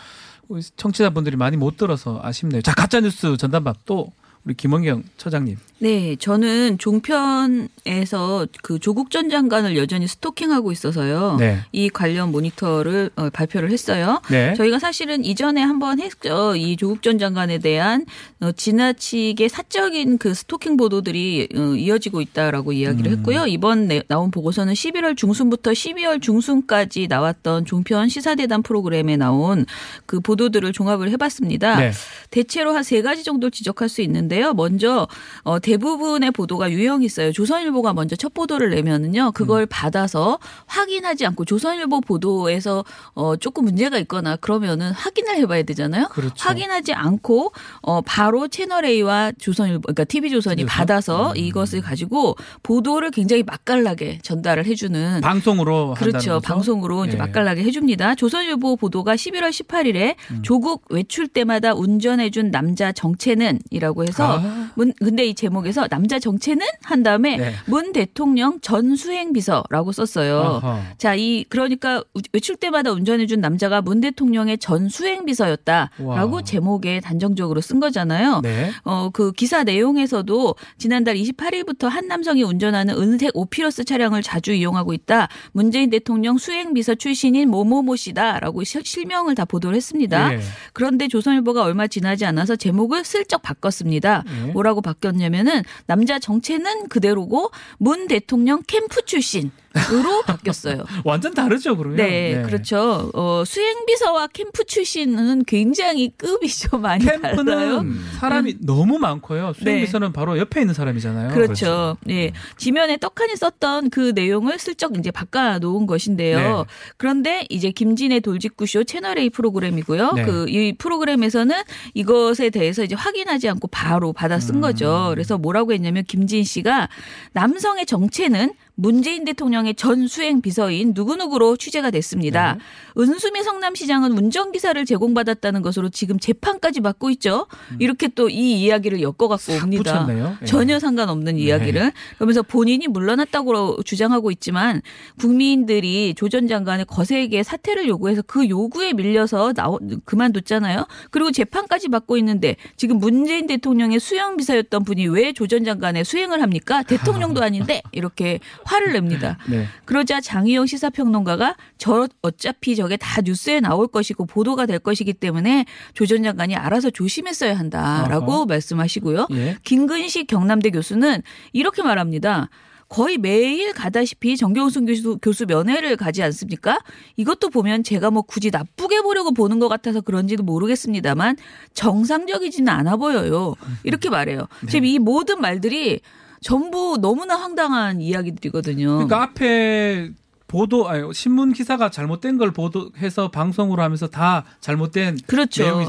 [0.49, 2.63] 우리 청취자분들이 많이 못 들어서 아쉽네요.
[2.63, 4.13] 자, 가짜 뉴스 전담반 또
[4.45, 5.57] 우리 김원경 처장님.
[5.83, 11.37] 네, 저는 종편에서 그 조국 전 장관을 여전히 스토킹하고 있어서요.
[11.39, 11.61] 네.
[11.73, 14.21] 이 관련 모니터를 어, 발표를 했어요.
[14.31, 14.53] 네.
[14.55, 16.55] 저희가 사실은 이전에 한번 했죠.
[16.55, 18.05] 이 조국 전 장관에 대한
[18.41, 23.17] 어, 지나치게 사적인 그 스토킹 보도들이 어, 이어지고 있다라고 이야기를 음.
[23.19, 23.47] 했고요.
[23.47, 29.65] 이번 내- 나온 보고서는 11월 중순부터 12월 중순까지 나왔던 종편 시사대담 프로그램에 나온
[30.05, 31.79] 그 보도들을 종합을 해봤습니다.
[31.79, 31.93] 네.
[32.31, 34.53] 대체로 한 세 가지 정도 지적할 수 있는데요.
[34.53, 35.07] 먼저
[35.45, 37.31] 어, 대부분의 보도가 유형이 있어요.
[37.33, 39.33] 조선일보가 먼저 첫 보도를 내면은요, 음.
[39.33, 46.09] 그걸 받아서 확인하지 않고 조선일보 보도에서 어, 조금 문제가 있거나 그러면은 확인을 해봐야 되잖아요.
[46.11, 46.35] 그렇죠.
[46.37, 47.53] 확인하지 않고
[47.83, 50.77] 어, 바로 채널 A와 조선일보, 그러니까 TV 조선이 그래서?
[50.77, 51.37] 받아서 음.
[51.37, 56.41] 이것을 가지고 보도를 굉장히 맛깔나게 전달을 해주는 방송으로 그렇죠.
[56.41, 57.19] 방송으로 이제 예.
[57.19, 58.17] 맛깔나게 해줍니다.
[58.17, 64.71] 조선일보 보도가 11월 18일에 조국 외출 때마다 운전해준 남자 정체는이라고 해서 아.
[64.75, 67.53] 문- 근데 이 제목이 제목에서 남자 정체는 한 다음에 네.
[67.67, 70.61] 문 대통령 전 수행 비서라고 썼어요.
[70.63, 70.83] 아하.
[70.99, 76.43] 자, 이 그러니까 우- 외출 때마다 운전해 준 남자가 문 대통령의 전 수행 비서였다라고 와.
[76.43, 78.41] 제목에 단정적으로 쓴 거잖아요.
[78.43, 78.71] 네.
[78.85, 85.29] 어, 그 기사 내용에서도 지난달 28일부터 한 남성이 운전하는 은색 오피러스 차량을 자주 이용하고 있다.
[85.53, 90.35] 문재인 대통령 수행 비서 출신인 모모모 씨다라고 시- 실명을 다 보도를 했습니다.
[90.35, 90.41] 예.
[90.73, 94.25] 그런데 조선일보가 얼마 지나지 않아서 제목을 슬쩍 바꿨습니다.
[94.47, 94.53] 예.
[94.53, 99.51] 뭐라고 바뀌었냐면 은 남자 정체는 그대로고 문 대통령 캠프 출신
[99.93, 100.85] 으로 바뀌었어요.
[101.05, 101.97] 완전 다르죠, 그러면.
[101.99, 103.11] 네, 그렇죠.
[103.15, 107.37] 어, 수행비서와 캠프 출신은 굉장히 급이 좀 많이 달라요.
[107.37, 109.53] 캠프는 사람이 너무 많고요.
[109.53, 109.63] 네.
[109.63, 111.35] 수행비서는 바로 옆에 있는 사람이잖아요.
[111.35, 111.97] 그렇죠.
[112.09, 112.33] 예.
[112.57, 116.39] 지면에 떡하니 썼던 그 내용을 슬쩍 이제 바꿔 놓은 것인데요.
[116.39, 116.65] 네.
[116.97, 120.13] 그런데 이제 김진의 돌직구쇼 채널A 프로그램이고요.
[120.13, 120.25] 네.
[120.25, 121.55] 그이 프로그램에서는
[121.95, 124.61] 이것에 대해서 이제 확인하지 않고 바로 받아 쓴 음.
[124.61, 125.07] 거죠.
[125.11, 126.89] 그래서 뭐라고 했냐면 김진 씨가
[127.33, 132.55] 남성의 정체는 문재인 대통령의 전 수행 비서인 누구누구로 취재가 됐습니다.
[132.55, 132.61] 네.
[133.03, 137.47] 은수미 성남시장은 운전기사를 제공받았다는 것으로 지금 재판까지 받고 있죠.
[137.79, 140.07] 이렇게 또 이 이야기를 엮어갖고 옵니다.
[140.09, 140.37] 음.
[140.41, 140.45] 예.
[140.47, 141.93] 전혀 상관없는 이야기를.
[142.17, 144.81] 그러면서 본인이 물러났다고 주장하고 있지만
[145.19, 150.87] 국민들이 조 전 장관의 거세게 사퇴를 요구해서 그 요구에 밀려서 나오, 그만뒀잖아요.
[151.11, 156.41] 그리고 재판까지 받고 있는데 지금 문재인 대통령의 수영 비서였던 분이 왜 조 전 장관의 수행을
[156.41, 156.85] 합니까?
[156.85, 158.39] 대통령도 아닌데 이렇게
[158.71, 159.37] 화를 냅니다.
[159.49, 159.67] 네.
[159.85, 165.65] 그러자 장희영 시사평론가가 저 어차피 저게 다 뉴스에 나올 것이고 보도가 될 것이기 때문에
[165.95, 168.47] 조 전 장관이 알아서 조심했어야 한다라고 어허.
[168.47, 169.29] 말씀하시고요.
[169.33, 169.57] 예.
[169.65, 172.49] 김근식 경남대 교수는 이렇게 말합니다.
[172.89, 176.81] 거의 매일 가다시피 정경순 교수, 교수 면회를 가지 않습니까?
[177.17, 181.37] 이것도 보면 제가 뭐 굳이 나쁘게 보려고 보는 것 같아서 그런지도 모르겠습니다만
[181.75, 183.55] 정상적이지는 않아 보여요.
[183.85, 184.49] 이렇게 말해요.
[184.69, 186.01] 지금 이 모든 말들이
[186.41, 188.87] 전부 너무나 황당한 이야기들이거든요.
[188.95, 190.11] 그러니까 앞에
[190.47, 195.63] 보도 아니 신문 기사가 잘못된 걸 보도해서 방송으로 하면서 다 잘못된 그렇죠.
[195.63, 195.87] 내용이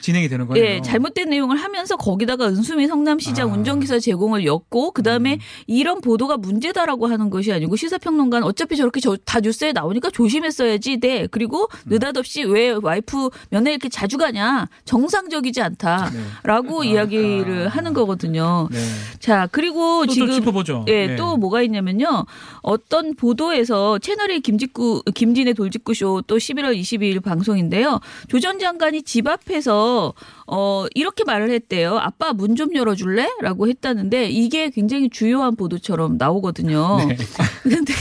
[0.00, 0.64] 진행이 되는 거네요.
[0.64, 3.52] 예, 잘못된 내용을 하면서 거기다가 은수미 성남시장 아.
[3.52, 9.16] 운전기사 제공을 엮고 그 다음에 이런 보도가 문제다라고 하는 것이 아니고 시사평론가는 어차피 저렇게 저,
[9.24, 10.98] 다 뉴스에 나오니까 조심했어야지.
[11.00, 11.26] 네.
[11.30, 14.68] 그리고 느닷없이 왜 와이프 면회 이렇게 자주 가냐.
[14.84, 18.68] 정상적이지 않다라고 이야기를 하는 거거든요.
[18.70, 18.78] 네.
[19.18, 20.84] 자, 그리고 또좀 지금 짚어보죠.
[20.88, 21.16] 예, 네.
[21.16, 22.26] 또 뭐가 있냐면요.
[22.62, 27.98] 어떤 보도에서 채널의 김직구 김진의 돌직구 쇼 또 11월 22일 방송인데요.
[28.28, 30.14] 조 전 장관이 집 앞에서 통해서
[30.46, 31.98] 어 이렇게 말을 했대요.
[31.98, 36.98] 아빠 문 좀 열어 줄래?라고 했다는데 이게 굉장히 주요한 보도처럼 나오거든요.
[37.08, 37.16] 네.
[37.64, 37.92] 근데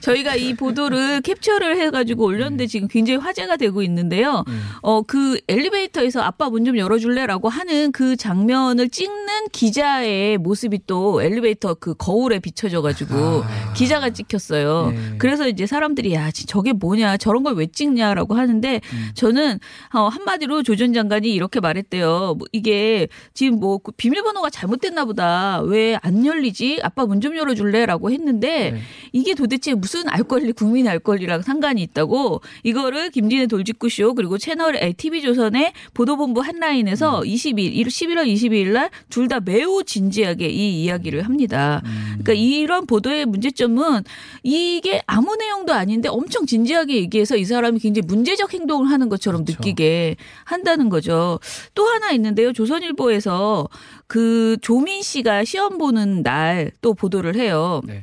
[0.00, 4.44] 저희가 이 보도를 캡처를 해 가지고 올렸는데 지금 굉장히 화제가 되고 있는데요.
[4.82, 10.80] 어 그 엘리베이터에서 아빠 문 좀 열어 줄래 라고 하는 그 장면을 찍는 기자의 모습이
[10.86, 13.42] 또 엘리베이터 그 거울에 비춰져 가지고
[13.74, 14.90] 기자가 찍혔어요.
[14.94, 15.14] 네.
[15.18, 18.80] 그래서 이제 사람들이 야, 지- 저게 뭐냐, 저런 걸 왜 찍냐라고 하는데
[19.14, 19.58] 저는
[19.94, 22.34] 어, 한마디로 조 전 장관이 이렇게 말했 대요.
[22.38, 25.60] 뭐 이게 지금 뭐 그 비밀번호가 잘못됐나 보다.
[25.62, 26.80] 왜 안 열리지?
[26.82, 28.80] 아빠 문 좀 열어줄래 라고 했는데 네.
[29.12, 34.38] 이게 도대체 무슨 알 권리, 국민 알 권리랑 상관이 있다고 이거를 김진애 돌직구 쇼 그리고
[34.38, 41.22] 채널 A, TV조선의 보도본부 한라인에서 20일, 11월 22일 날 둘 다 매우 진지하게 이 이야기를
[41.24, 41.82] 합니다.
[42.22, 44.04] 그러니까 이런 보도의 문제점은
[44.42, 50.16] 이게 아무 내용도 아닌데 엄청 진지하게 얘기해서 이 사람이 굉장히 문제적 행동을 하는 것처럼 느끼게
[50.44, 51.38] 한다는 거죠.
[51.78, 52.52] 또 하나 있는데요.
[52.52, 53.68] 조선일보에서
[54.08, 57.80] 그 조민 씨가 시험 보는 날 또 보도를 해요.
[57.86, 58.02] 네.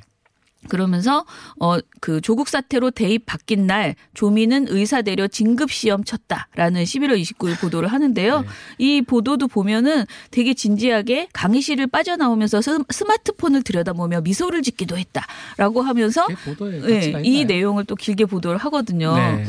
[0.70, 1.26] 그러면서
[1.60, 7.60] 어 그 조국 사태로 대입 바뀐 날 조민은 의사 대려 진급 시험 쳤다라는 11월 29일
[7.60, 8.42] 보도를 하는데요.
[8.42, 8.48] 네.
[8.78, 16.28] 이 보도도 보면은 되게 진지하게 강의실을 빠져나오면서 스- 스마트폰을 들여다보며 미소를 짓기도 했다라고 하면서
[16.88, 17.46] 네, 이?
[17.46, 19.16] 내용을 또 길게 보도를 하거든요.
[19.16, 19.46] 네.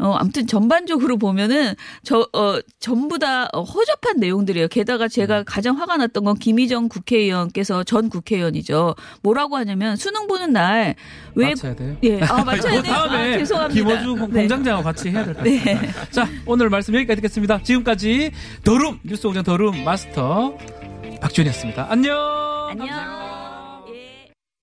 [0.00, 4.68] 어, 아무튼 전반적으로 보면은 저, 어, 전부 다 어, 허접한 내용들이에요.
[4.68, 5.08] 게다가 음.
[5.08, 8.94] 제가 가장 화가 났던 건 김희정 국회의원께서 전 국회의원이죠.
[9.22, 10.94] 뭐라고 하냐면 수능 보는 날
[11.34, 11.48] 왜.
[11.50, 11.96] 맞춰야 돼요.
[12.02, 12.94] 예, 아, 맞춰야 그 돼요.
[12.94, 13.74] 다음에 아, 죄송합니다.
[13.88, 14.40] 김호주 공- 네.
[14.40, 15.58] 공장장하고 같이 해야 될것 네.
[15.58, 15.90] 같아요.
[16.10, 17.62] 자, 오늘 말씀 여기까지 듣겠습니다.
[17.62, 18.30] 지금까지
[18.64, 20.54] 더룸 뉴스 공장 더룸 마스터
[21.20, 21.86] 박준이었습니다.
[21.90, 22.16] 안녕.
[22.70, 23.29] 안녕.